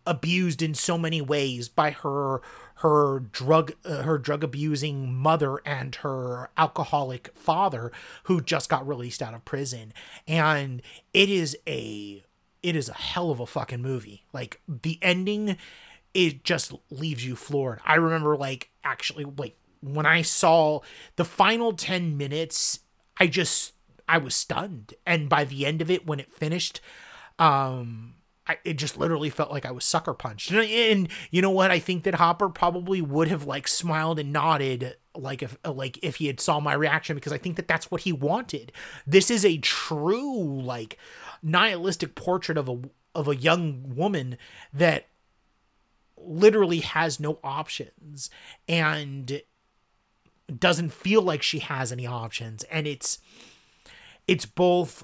abused 0.10 0.64
in 0.64 0.74
so 0.74 0.98
many 0.98 1.22
ways 1.22 1.70
by 1.70 1.92
her 1.92 2.42
her 2.78 3.20
drug 3.20 3.74
uh, 3.86 4.02
her 4.02 4.18
drug 4.18 4.44
abusing 4.44 5.14
mother 5.14 5.62
and 5.66 5.96
her 5.96 6.50
alcoholic 6.58 7.30
father 7.36 7.92
who 8.24 8.42
just 8.42 8.70
got 8.70 8.88
released 8.88 9.22
out 9.22 9.34
of 9.34 9.46
prison. 9.46 9.94
And 10.28 10.82
it 11.14 11.30
is 11.30 11.56
a 11.68 12.24
it 12.64 12.76
is 12.76 12.90
a 12.90 12.94
hell 12.94 13.30
of 13.32 13.40
a 13.40 13.46
fucking 13.46 13.82
movie. 13.82 14.26
Like 14.34 14.60
the 14.68 14.98
ending 15.02 15.58
it 16.14 16.44
just 16.44 16.74
leaves 16.90 17.24
you 17.24 17.36
floored. 17.36 17.80
I 17.86 17.96
remember 17.96 18.36
like 18.36 18.72
actually 18.84 19.26
like 19.38 19.56
when 19.82 20.06
i 20.06 20.22
saw 20.22 20.82
the 21.16 21.24
final 21.24 21.72
10 21.72 22.18
minutes 22.18 22.80
i 23.18 23.28
just 23.28 23.74
i 24.08 24.18
was 24.18 24.34
stunned. 24.34 24.96
And 25.06 25.30
by 25.30 25.44
the 25.44 25.66
end 25.66 25.82
of 25.82 25.92
it 25.92 26.08
when 26.08 26.20
it 26.20 26.34
finished 26.34 26.82
um 27.38 28.16
I, 28.50 28.58
it 28.66 28.74
just 28.74 28.98
literally 28.98 29.30
felt 29.30 29.52
like 29.52 29.68
I 29.68 29.72
was 29.72 29.86
sucker 29.86 30.16
punched. 30.16 30.50
And, 30.50 30.68
and, 30.68 31.10
you 31.30 31.40
know 31.40 31.52
what? 31.52 31.70
I 31.70 31.78
think 31.78 32.04
that 32.04 32.16
Hopper 32.16 32.50
probably 32.50 33.00
would 33.00 33.28
have 33.28 33.46
like 33.46 33.68
smiled 33.68 34.18
and 34.18 34.34
nodded 34.34 34.96
like 35.16 35.44
if 35.44 35.56
like 35.64 36.00
if 36.02 36.16
he 36.16 36.28
had 36.28 36.40
saw 36.40 36.60
my 36.60 36.74
reaction 36.74 37.16
because 37.16 37.32
I 37.32 37.38
think 37.38 37.58
that 37.58 37.68
that's 37.68 37.92
what 37.92 38.02
he 38.02 38.12
wanted. 38.12 38.72
This 39.06 39.30
is 39.30 39.46
a 39.46 39.60
true 39.60 40.62
like 40.62 40.98
nihilistic 41.44 42.16
portrait 42.16 42.58
of 42.58 42.68
a 42.68 42.82
of 43.14 43.28
a 43.28 43.36
young 43.36 43.96
woman 43.96 44.38
that 44.74 45.10
literally 46.18 46.80
has 46.80 47.20
no 47.20 47.40
options 47.44 48.32
and 48.68 49.42
doesn't 50.58 50.92
feel 50.92 51.22
like 51.22 51.44
she 51.44 51.60
has 51.60 51.92
any 51.92 52.08
options 52.08 52.64
and 52.64 52.88
it's 52.88 53.20
it's 54.28 54.46
both 54.46 55.04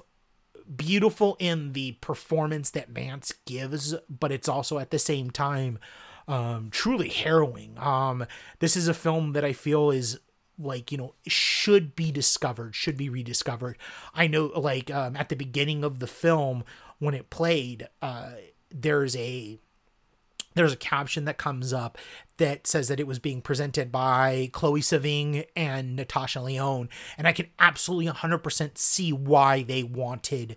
beautiful 0.74 1.36
in 1.38 1.72
the 1.72 1.92
performance 1.92 2.70
that 2.70 2.90
Manz 2.90 3.32
gives, 3.46 3.94
but 4.08 4.32
it's 4.32 4.48
also 4.48 4.78
at 4.78 4.90
the 4.90 4.98
same 4.98 5.30
time 5.30 5.78
um, 6.28 6.68
truly 6.70 7.08
harrowing. 7.08 7.78
Um, 7.78 8.26
this 8.58 8.76
is 8.76 8.88
a 8.88 8.94
film 8.94 9.32
that 9.32 9.44
I 9.44 9.52
feel 9.52 9.90
is 9.90 10.18
like 10.58 10.90
you 10.90 10.98
know 10.98 11.14
should 11.26 11.94
be 11.94 12.10
discovered 12.10 12.74
should 12.74 12.96
be 12.96 13.10
rediscovered 13.10 13.76
i 14.14 14.26
know 14.26 14.46
like 14.56 14.90
um, 14.90 15.14
at 15.14 15.28
the 15.28 15.36
beginning 15.36 15.84
of 15.84 15.98
the 15.98 16.06
film 16.06 16.64
when 16.98 17.12
it 17.12 17.28
played 17.28 17.86
uh, 18.00 18.30
there's 18.70 19.14
a 19.16 19.58
there's 20.56 20.72
a 20.72 20.76
caption 20.76 21.26
that 21.26 21.38
comes 21.38 21.72
up 21.72 21.98
that 22.38 22.66
says 22.66 22.88
that 22.88 22.98
it 22.98 23.06
was 23.06 23.18
being 23.18 23.40
presented 23.40 23.92
by 23.92 24.50
Chloe 24.52 24.80
Sevigny 24.80 25.46
and 25.54 25.94
Natasha 25.94 26.40
Lyonne. 26.40 26.88
And 27.16 27.28
I 27.28 27.32
can 27.32 27.46
absolutely 27.58 28.10
100% 28.10 28.76
see 28.76 29.12
why 29.12 29.62
they 29.62 29.82
wanted 29.82 30.56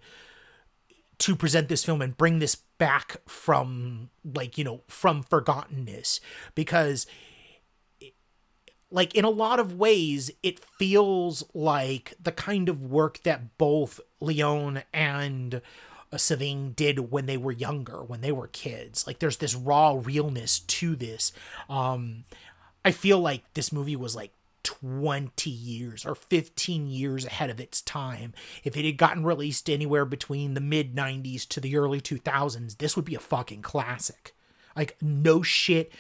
to 1.20 1.36
present 1.36 1.68
this 1.68 1.84
film 1.84 2.02
and 2.02 2.18
bring 2.18 2.40
this 2.40 2.56
back 2.56 3.18
from, 3.28 4.10
like, 4.24 4.58
you 4.58 4.64
know, 4.64 4.82
from 4.88 5.22
forgottenness. 5.22 6.22
Because, 6.56 7.06
like, 8.90 9.14
in 9.16 9.26
a 9.26 9.30
lot 9.30 9.60
of 9.60 9.76
ways, 9.76 10.32
it 10.42 10.60
feels 10.60 11.44
like 11.54 12.14
the 12.22 12.32
kind 12.32 12.70
of 12.70 12.82
work 12.82 13.22
that 13.24 13.58
both 13.58 14.00
Lyonne 14.22 14.84
and 14.94 15.62
Sevigny 16.18 16.76
did 16.76 17.12
when 17.12 17.26
they 17.26 17.38
were 17.38 17.52
younger, 17.52 18.04
when 18.04 18.22
they 18.22 18.32
were 18.32 18.48
kids. 18.48 19.06
Like 19.06 19.20
there's 19.20 19.38
this 19.38 19.56
raw 19.56 19.98
realness 20.02 20.60
to 20.60 20.96
this. 20.96 21.32
Um, 21.70 22.26
I 22.84 22.92
feel 22.92 23.20
like 23.20 23.44
this 23.54 23.72
movie 23.72 23.96
was 23.96 24.16
like 24.16 24.32
20 24.64 25.50
years 25.50 26.06
or 26.06 26.16
15 26.16 26.88
years 26.88 27.26
ahead 27.26 27.50
of 27.50 27.60
its 27.60 27.82
time. 27.82 28.34
If 28.64 28.76
it 28.78 28.86
had 28.86 28.98
gotten 28.98 29.24
released 29.24 29.70
anywhere 29.70 30.06
between 30.06 30.54
the 30.54 30.62
mid 30.62 30.96
90s 30.96 31.48
to 31.50 31.60
the 31.60 31.78
early 31.78 32.02
2000s, 32.02 32.78
this 32.78 32.96
would 32.96 33.06
be 33.06 33.16
a 33.16 33.20
fucking 33.20 33.62
classic. 33.62 34.34
Like, 34.76 34.98
no 35.02 35.42
shit, 35.42 35.92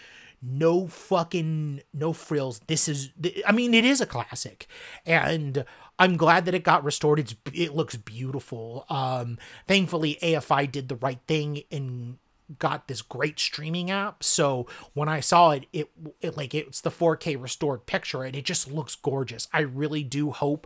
no 0.41 0.87
fucking, 0.87 1.81
no 1.93 2.13
frills. 2.13 2.59
This 2.67 2.87
is, 2.87 3.09
I 3.45 3.51
mean, 3.51 3.73
it 3.73 3.85
is 3.85 4.01
a 4.01 4.05
classic. 4.05 4.67
And 5.05 5.65
I'm 5.99 6.15
glad 6.15 6.45
that 6.45 6.55
it 6.55 6.63
got 6.63 6.83
restored. 6.85 7.19
It's 7.19 7.35
it 7.53 7.75
looks 7.75 7.97
beautiful. 7.97 8.85
Um, 8.89 9.37
thankfully, 9.67 10.17
AFI 10.23 10.71
did 10.71 10.87
the 10.87 10.95
right 10.95 11.19
thing 11.27 11.63
and 11.71 12.17
got 12.57 12.87
this 12.87 13.01
great 13.01 13.39
streaming 13.39 13.91
app. 13.91 14.23
So 14.23 14.65
when 14.93 15.09
I 15.09 15.19
saw 15.19 15.51
it, 15.51 15.67
it, 15.71 15.89
it 16.21 16.37
like 16.37 16.55
it's 16.55 16.81
the 16.81 16.89
4K 16.89 17.39
restored 17.39 17.85
picture, 17.85 18.23
and 18.23 18.35
it 18.35 18.45
just 18.45 18.71
looks 18.71 18.95
gorgeous. 18.95 19.47
I 19.53 19.59
really 19.59 20.03
do 20.03 20.31
hope, 20.31 20.65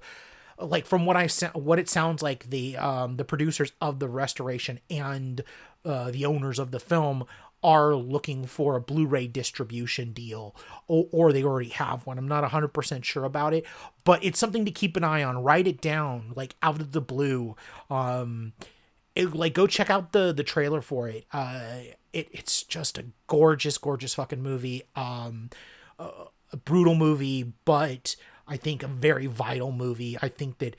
like 0.60 0.86
from 0.86 1.06
what 1.06 1.18
I 1.18 1.28
what 1.54 1.80
it 1.80 1.90
sounds 1.90 2.22
like, 2.22 2.50
the 2.52 2.78
um 2.78 3.18
the 3.18 3.26
producers 3.26 3.74
of 3.82 4.00
the 4.00 4.08
restoration 4.08 4.80
and 4.90 5.44
uh, 5.86 6.12
the 6.12 6.26
owners 6.26 6.60
of 6.60 6.72
the 6.72 6.80
film 6.80 7.26
are 7.64 7.96
looking 7.96 8.46
for 8.46 8.76
a 8.76 8.82
Blu-ray 8.82 9.28
distribution 9.28 10.12
deal 10.14 10.56
or, 10.88 11.08
or, 11.12 11.34
they 11.34 11.44
already 11.44 11.70
have 11.70 12.06
one. 12.06 12.18
I'm 12.18 12.28
not 12.28 12.44
100% 12.44 13.04
sure 13.04 13.24
about 13.24 13.54
it, 13.54 13.66
but 14.04 14.24
it's 14.24 14.40
something 14.40 14.66
to 14.66 14.72
keep 14.72 14.98
an 14.98 15.04
eye 15.04 15.24
on. 15.24 15.44
Write 15.44 15.68
it 15.68 15.82
down 15.82 16.34
like 16.36 16.56
out 16.62 16.82
of 16.82 16.92
the 16.92 17.02
blue. 17.02 17.56
Um 17.90 18.54
it, 19.16 19.34
like 19.36 19.54
go 19.54 19.68
check 19.68 19.90
out 19.90 20.12
the 20.12 20.34
the 20.34 20.44
trailer 20.44 20.82
for 20.82 21.08
it. 21.08 21.26
Uh 21.32 21.82
it 22.12 22.28
it's 22.32 22.64
just 22.64 22.98
a 22.98 23.06
gorgeous 23.28 23.78
gorgeous 23.78 24.16
fucking 24.16 24.42
movie. 24.42 24.84
Um 24.96 25.50
a 26.00 26.58
brutal 26.58 26.96
movie, 26.96 27.54
but 27.66 28.16
I 28.48 28.58
think 28.58 28.84
a 28.84 28.88
very 28.88 29.26
vital 29.26 29.72
movie. 29.72 30.18
I 30.22 30.30
think 30.30 30.60
that 30.60 30.76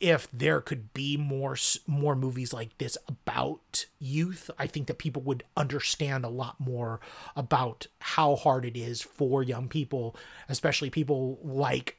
if 0.00 0.28
there 0.32 0.60
could 0.60 0.92
be 0.94 1.16
more 1.16 1.56
more 1.86 2.16
movies 2.16 2.52
like 2.52 2.76
this 2.78 2.96
about 3.06 3.86
youth 3.98 4.50
i 4.58 4.66
think 4.66 4.86
that 4.86 4.98
people 4.98 5.22
would 5.22 5.44
understand 5.56 6.24
a 6.24 6.28
lot 6.28 6.58
more 6.58 7.00
about 7.36 7.86
how 8.00 8.34
hard 8.34 8.64
it 8.64 8.76
is 8.76 9.02
for 9.02 9.42
young 9.42 9.68
people 9.68 10.16
especially 10.48 10.90
people 10.90 11.38
like 11.42 11.98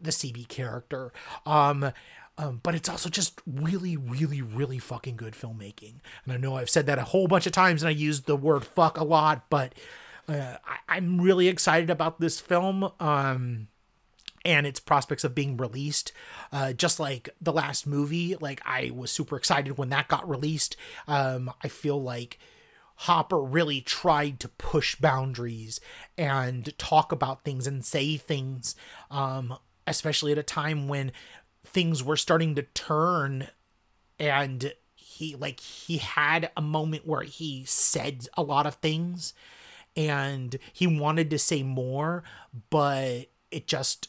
the 0.00 0.10
cb 0.10 0.46
character 0.48 1.12
um, 1.46 1.92
um, 2.38 2.60
but 2.62 2.74
it's 2.74 2.88
also 2.88 3.10
just 3.10 3.40
really, 3.46 3.96
really, 3.96 4.40
really 4.40 4.78
fucking 4.78 5.16
good 5.16 5.34
filmmaking. 5.34 5.96
And 6.24 6.32
I 6.32 6.38
know 6.38 6.56
I've 6.56 6.70
said 6.70 6.86
that 6.86 6.98
a 6.98 7.04
whole 7.04 7.28
bunch 7.28 7.46
of 7.46 7.52
times 7.52 7.82
and 7.82 7.88
I 7.88 7.92
use 7.92 8.22
the 8.22 8.36
word 8.36 8.64
fuck 8.64 8.96
a 8.96 9.04
lot, 9.04 9.50
but 9.50 9.74
uh, 10.28 10.56
I, 10.88 10.96
am 10.96 11.20
really 11.20 11.48
excited 11.48 11.90
about 11.90 12.20
this 12.20 12.40
film. 12.40 12.90
Um, 13.00 13.68
and 14.44 14.66
its 14.66 14.80
prospects 14.80 15.24
of 15.24 15.34
being 15.34 15.56
released. 15.56 16.12
Uh, 16.50 16.72
just 16.72 16.98
like 17.00 17.28
the 17.40 17.52
last 17.52 17.86
movie, 17.86 18.36
like 18.40 18.60
I 18.64 18.90
was 18.94 19.10
super 19.10 19.36
excited 19.36 19.78
when 19.78 19.90
that 19.90 20.08
got 20.08 20.28
released. 20.28 20.76
Um, 21.06 21.52
I 21.62 21.68
feel 21.68 22.02
like 22.02 22.38
Hopper 22.96 23.42
really 23.42 23.80
tried 23.80 24.38
to 24.40 24.48
push 24.48 24.96
boundaries 24.96 25.80
and 26.16 26.76
talk 26.78 27.12
about 27.12 27.44
things 27.44 27.66
and 27.66 27.84
say 27.84 28.16
things, 28.16 28.76
um, 29.10 29.56
especially 29.86 30.32
at 30.32 30.38
a 30.38 30.42
time 30.42 30.88
when 30.88 31.12
things 31.64 32.02
were 32.02 32.16
starting 32.16 32.54
to 32.54 32.62
turn 32.62 33.48
and 34.18 34.72
he 34.94 35.34
like 35.36 35.60
he 35.60 35.98
had 35.98 36.50
a 36.56 36.62
moment 36.62 37.06
where 37.06 37.22
he 37.22 37.64
said 37.64 38.26
a 38.36 38.42
lot 38.42 38.66
of 38.66 38.76
things 38.76 39.34
and 39.96 40.58
he 40.72 40.86
wanted 40.86 41.30
to 41.30 41.38
say 41.38 41.62
more 41.62 42.22
but 42.70 43.26
it 43.50 43.66
just 43.66 44.08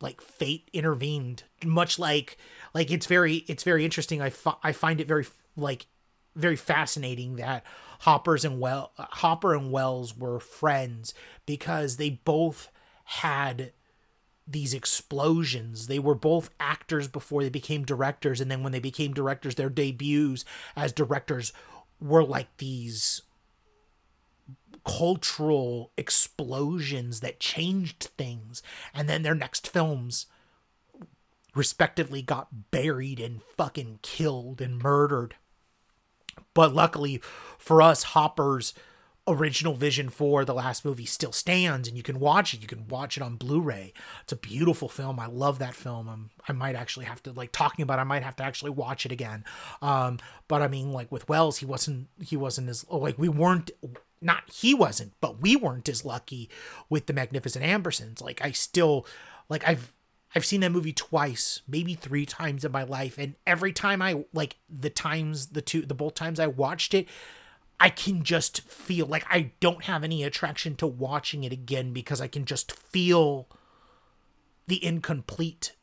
like 0.00 0.20
fate 0.20 0.68
intervened 0.72 1.44
much 1.64 1.98
like 1.98 2.36
like 2.74 2.90
it's 2.90 3.06
very 3.06 3.44
it's 3.48 3.62
very 3.62 3.84
interesting. 3.84 4.20
I, 4.20 4.30
fi- 4.30 4.56
I 4.62 4.72
find 4.72 5.00
it 5.00 5.08
very 5.08 5.26
like 5.56 5.86
very 6.34 6.56
fascinating 6.56 7.36
that 7.36 7.64
hoppers 8.00 8.44
and 8.44 8.60
well 8.60 8.92
hopper 8.98 9.54
and 9.54 9.72
welles 9.72 10.16
were 10.16 10.38
friends 10.38 11.14
because 11.46 11.96
they 11.96 12.10
both 12.10 12.70
had 13.04 13.72
these 14.46 14.74
explosions. 14.74 15.86
They 15.86 15.98
were 15.98 16.14
both 16.14 16.50
actors 16.60 17.08
before 17.08 17.42
they 17.42 17.48
became 17.48 17.84
directors 17.84 18.40
and 18.40 18.50
then 18.50 18.62
when 18.62 18.72
they 18.72 18.80
became 18.80 19.12
directors 19.12 19.54
their 19.54 19.70
debuts 19.70 20.44
as 20.76 20.92
directors 20.92 21.52
were 22.00 22.24
like 22.24 22.54
these 22.58 23.22
cultural 24.84 25.90
explosions 25.96 27.20
that 27.20 27.40
changed 27.40 28.10
things. 28.16 28.62
And 28.94 29.08
then 29.08 29.22
their 29.22 29.34
next 29.34 29.68
films 29.68 30.26
respectively 31.54 32.22
got 32.22 32.70
buried 32.70 33.18
and 33.18 33.42
fucking 33.56 33.98
killed 34.02 34.60
and 34.60 34.78
murdered. 34.78 35.34
But 36.54 36.74
luckily 36.74 37.20
for 37.58 37.82
us, 37.82 38.04
Hopper's 38.04 38.74
original 39.28 39.74
vision 39.74 40.08
for 40.08 40.44
the 40.44 40.54
last 40.54 40.84
movie 40.84 41.04
still 41.04 41.32
stands 41.32 41.88
and 41.88 41.96
you 41.96 42.02
can 42.02 42.20
watch 42.20 42.54
it. 42.54 42.60
You 42.60 42.68
can 42.68 42.86
watch 42.86 43.16
it 43.16 43.22
on 43.22 43.36
blu-ray. 43.36 43.92
It's 44.22 44.32
a 44.32 44.36
beautiful 44.36 44.88
film. 44.88 45.18
I 45.18 45.26
love 45.26 45.58
that 45.58 45.74
film. 45.74 46.08
I'm, 46.08 46.30
i 46.48 46.52
might 46.52 46.76
actually 46.76 47.06
have 47.06 47.22
to 47.24 47.32
like 47.32 47.50
talking 47.50 47.82
about 47.82 47.98
it, 47.98 48.02
i 48.02 48.04
might 48.04 48.22
have 48.22 48.36
to 48.36 48.44
actually 48.44 48.70
watch 48.70 49.04
it 49.04 49.12
again. 49.12 49.44
Um 49.82 50.18
but 50.48 50.62
i 50.62 50.68
mean 50.68 50.92
like 50.92 51.10
with 51.10 51.28
welles 51.28 51.58
he 51.58 51.66
wasn't 51.66 52.08
he 52.20 52.36
wasn't 52.36 52.68
as 52.68 52.86
like 52.88 53.18
we 53.18 53.28
weren't 53.28 53.70
not 54.20 54.50
he 54.52 54.74
wasn't 54.74 55.12
but 55.20 55.40
we 55.40 55.56
weren't 55.56 55.88
as 55.88 56.04
lucky 56.04 56.48
with 56.88 57.06
the 57.06 57.12
magnificent 57.12 57.64
ambersons. 57.64 58.22
Like 58.22 58.44
i 58.44 58.50
still 58.50 59.06
like 59.48 59.66
i've 59.66 59.92
I've 60.34 60.44
seen 60.44 60.60
that 60.60 60.72
movie 60.72 60.92
twice, 60.92 61.62
maybe 61.66 61.94
three 61.94 62.26
times 62.26 62.62
in 62.62 62.70
my 62.70 62.82
life, 62.82 63.16
and 63.16 63.36
every 63.46 63.72
time 63.72 64.02
I 64.02 64.24
like 64.34 64.56
the 64.68 64.90
times 64.90 65.46
the 65.48 65.62
two 65.62 65.82
the 65.82 65.94
both 65.94 66.12
times 66.12 66.38
I 66.38 66.46
watched 66.46 66.92
it, 66.92 67.08
I 67.78 67.90
can 67.90 68.22
just 68.22 68.60
feel 68.62 69.06
like 69.06 69.24
I 69.30 69.52
don't 69.60 69.84
have 69.84 70.04
any 70.04 70.22
attraction 70.22 70.76
to 70.76 70.86
watching 70.86 71.44
it 71.44 71.52
again 71.52 71.92
because 71.92 72.20
I 72.20 72.28
can 72.28 72.44
just 72.44 72.72
feel 72.72 73.48
the 74.66 74.84
incomplete 74.84 75.74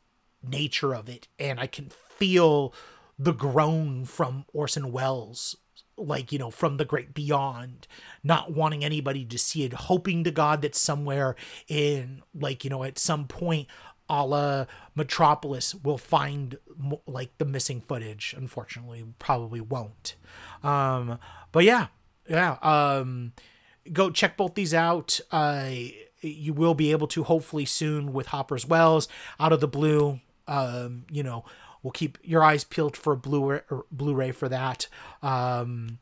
nature 0.42 0.94
of 0.94 1.08
it. 1.08 1.26
And 1.38 1.58
I 1.58 1.66
can 1.66 1.90
feel 1.90 2.74
the 3.18 3.32
groan 3.32 4.04
from 4.04 4.44
Orson 4.52 4.92
Welles 4.92 5.56
like 5.96 6.32
you 6.32 6.38
know 6.38 6.50
from 6.50 6.76
the 6.76 6.84
great 6.84 7.14
beyond 7.14 7.86
not 8.24 8.52
wanting 8.52 8.84
anybody 8.84 9.24
to 9.24 9.38
see 9.38 9.62
it 9.62 9.72
hoping 9.72 10.24
to 10.24 10.30
god 10.30 10.60
that 10.60 10.74
somewhere 10.74 11.36
in 11.68 12.22
like 12.34 12.64
you 12.64 12.70
know 12.70 12.82
at 12.82 12.98
some 12.98 13.26
point 13.28 13.68
a 14.08 14.26
la 14.26 14.66
Metropolis 14.94 15.74
will 15.74 15.98
find 15.98 16.58
like 17.06 17.36
the 17.38 17.44
missing 17.44 17.80
footage. 17.80 18.34
Unfortunately, 18.36 19.04
probably 19.18 19.60
won't. 19.60 20.16
Um, 20.62 21.18
but 21.52 21.64
yeah, 21.64 21.86
yeah. 22.28 22.56
Um, 22.62 23.32
go 23.92 24.10
check 24.10 24.36
both 24.36 24.54
these 24.54 24.74
out. 24.74 25.20
Uh, 25.30 25.70
you 26.20 26.52
will 26.52 26.74
be 26.74 26.90
able 26.90 27.06
to 27.08 27.24
hopefully 27.24 27.64
soon 27.64 28.12
with 28.12 28.28
Hopper's 28.28 28.66
Welles 28.66 29.08
out 29.38 29.52
of 29.52 29.60
the 29.60 29.68
blue. 29.68 30.20
Um, 30.46 31.04
you 31.10 31.22
know, 31.22 31.44
we'll 31.84 31.92
keep 31.92 32.18
your 32.24 32.42
eyes 32.42 32.64
peeled 32.64 32.96
for 32.96 33.14
Blu-ray, 33.14 33.60
Blu-ray 33.92 34.32
for 34.32 34.48
that. 34.48 34.88
Um, 35.22 35.98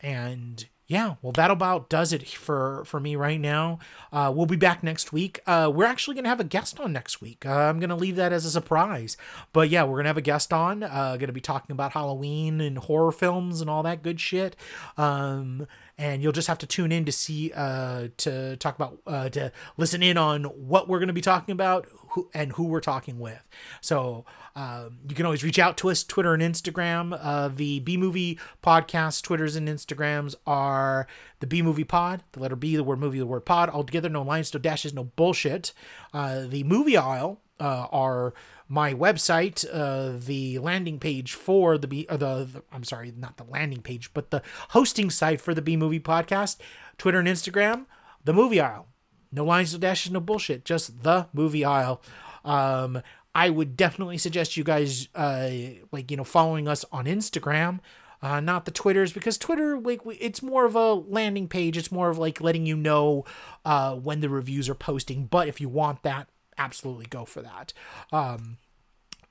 and 0.00 0.66
yeah, 0.86 1.14
well, 1.22 1.32
that 1.32 1.50
about 1.50 1.88
does 1.88 2.12
it 2.12 2.28
for 2.28 2.84
for 2.84 3.00
me 3.00 3.16
right 3.16 3.40
now. 3.40 3.78
Uh, 4.12 4.30
we'll 4.34 4.44
be 4.44 4.56
back 4.56 4.82
next 4.82 5.14
week. 5.14 5.40
Uh, 5.46 5.72
we're 5.74 5.86
actually 5.86 6.14
gonna 6.14 6.28
have 6.28 6.40
a 6.40 6.44
guest 6.44 6.78
on 6.78 6.92
next 6.92 7.22
week. 7.22 7.46
Uh, 7.46 7.52
I'm 7.52 7.80
gonna 7.80 7.96
leave 7.96 8.16
that 8.16 8.34
as 8.34 8.44
a 8.44 8.50
surprise, 8.50 9.16
but 9.54 9.70
yeah, 9.70 9.84
we're 9.84 9.96
gonna 9.96 10.10
have 10.10 10.18
a 10.18 10.22
guest 10.22 10.52
on. 10.52 10.82
Uh, 10.82 11.16
gonna 11.16 11.32
be 11.32 11.40
talking 11.40 11.72
about 11.72 11.92
Halloween 11.92 12.60
and 12.60 12.76
horror 12.76 13.12
films 13.12 13.62
and 13.62 13.70
all 13.70 13.82
that 13.84 14.02
good 14.02 14.20
shit. 14.20 14.56
Um, 14.98 15.66
and 15.96 16.22
you'll 16.22 16.32
just 16.32 16.48
have 16.48 16.58
to 16.58 16.66
tune 16.66 16.92
in 16.92 17.06
to 17.06 17.12
see 17.12 17.50
uh, 17.54 18.08
to 18.18 18.56
talk 18.58 18.76
about 18.76 18.98
uh, 19.06 19.30
to 19.30 19.52
listen 19.78 20.02
in 20.02 20.18
on 20.18 20.44
what 20.44 20.86
we're 20.86 21.00
gonna 21.00 21.14
be 21.14 21.22
talking 21.22 21.52
about 21.52 21.88
who, 22.10 22.28
and 22.34 22.52
who 22.52 22.64
we're 22.64 22.80
talking 22.80 23.18
with. 23.18 23.42
So 23.80 24.26
um, 24.56 24.98
you 25.08 25.16
can 25.16 25.26
always 25.26 25.42
reach 25.42 25.58
out 25.58 25.76
to 25.78 25.90
us, 25.90 26.04
Twitter 26.04 26.32
and 26.32 26.42
Instagram. 26.42 27.18
Uh, 27.20 27.48
the 27.48 27.80
B 27.80 27.96
Movie 27.96 28.38
Podcast 28.62 29.22
Twitters 29.22 29.56
and 29.56 29.68
Instagrams 29.68 30.36
are 30.46 31.08
the 31.40 31.46
B 31.46 31.60
Movie 31.60 31.84
Pod, 31.84 32.22
the 32.32 32.40
letter 32.40 32.54
B, 32.54 32.76
the 32.76 32.84
word 32.84 33.00
movie, 33.00 33.18
the 33.18 33.26
word 33.26 33.44
pod, 33.44 33.68
all 33.68 33.82
together, 33.82 34.08
no 34.08 34.22
lines, 34.22 34.54
no 34.54 34.60
dashes, 34.60 34.94
no 34.94 35.04
bullshit. 35.04 35.72
Uh, 36.12 36.44
the 36.46 36.62
Movie 36.62 36.96
Aisle 36.96 37.40
uh, 37.58 37.86
are 37.90 38.32
my 38.68 38.94
website, 38.94 39.64
uh, 39.72 40.18
the 40.24 40.58
landing 40.60 41.00
page 41.00 41.32
for 41.34 41.76
the 41.76 41.88
B, 41.88 42.06
the, 42.08 42.16
the 42.16 42.62
I'm 42.70 42.84
sorry, 42.84 43.12
not 43.16 43.36
the 43.36 43.44
landing 43.44 43.82
page, 43.82 44.14
but 44.14 44.30
the 44.30 44.42
hosting 44.70 45.10
site 45.10 45.40
for 45.40 45.52
the 45.52 45.62
B 45.62 45.76
Movie 45.76 46.00
Podcast, 46.00 46.58
Twitter 46.96 47.18
and 47.18 47.28
Instagram, 47.28 47.86
the 48.24 48.32
Movie 48.32 48.60
Aisle. 48.60 48.86
No 49.32 49.44
lines, 49.44 49.72
no 49.72 49.80
dashes, 49.80 50.12
no 50.12 50.20
bullshit. 50.20 50.64
Just 50.64 51.02
the 51.02 51.26
movie 51.32 51.64
aisle. 51.64 52.00
Um, 52.44 53.02
I 53.34 53.50
would 53.50 53.76
definitely 53.76 54.18
suggest 54.18 54.56
you 54.56 54.64
guys, 54.64 55.08
uh, 55.14 55.50
like 55.90 56.10
you 56.10 56.16
know, 56.16 56.24
following 56.24 56.68
us 56.68 56.84
on 56.92 57.06
Instagram, 57.06 57.80
uh, 58.22 58.40
not 58.40 58.64
the 58.64 58.70
Twitters, 58.70 59.12
because 59.12 59.36
Twitter, 59.36 59.78
like, 59.78 60.00
it's 60.20 60.42
more 60.42 60.64
of 60.64 60.74
a 60.74 60.94
landing 60.94 61.48
page. 61.48 61.76
It's 61.76 61.92
more 61.92 62.10
of 62.10 62.18
like 62.18 62.40
letting 62.40 62.64
you 62.64 62.76
know 62.76 63.24
uh, 63.64 63.96
when 63.96 64.20
the 64.20 64.28
reviews 64.28 64.68
are 64.68 64.74
posting. 64.74 65.26
But 65.26 65.48
if 65.48 65.60
you 65.60 65.68
want 65.68 66.02
that, 66.04 66.28
absolutely 66.56 67.06
go 67.06 67.24
for 67.24 67.42
that. 67.42 67.72
Um, 68.12 68.58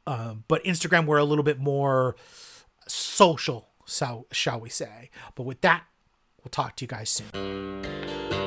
uh, 0.06 0.36
but 0.48 0.63
Instagram, 0.63 1.06
we're 1.06 1.18
a 1.18 1.24
little 1.24 1.44
bit 1.44 1.60
more 1.60 2.16
social, 2.88 3.70
so 3.86 4.28
shall 4.32 4.60
we 4.60 4.70
say? 4.70 5.10
But 5.36 5.44
with 5.44 5.62
that, 5.62 5.86
we'll 6.44 6.50
talk 6.52 6.76
to 6.76 6.84
you 6.84 6.89
guys 6.89 7.10
soon. 7.10 8.42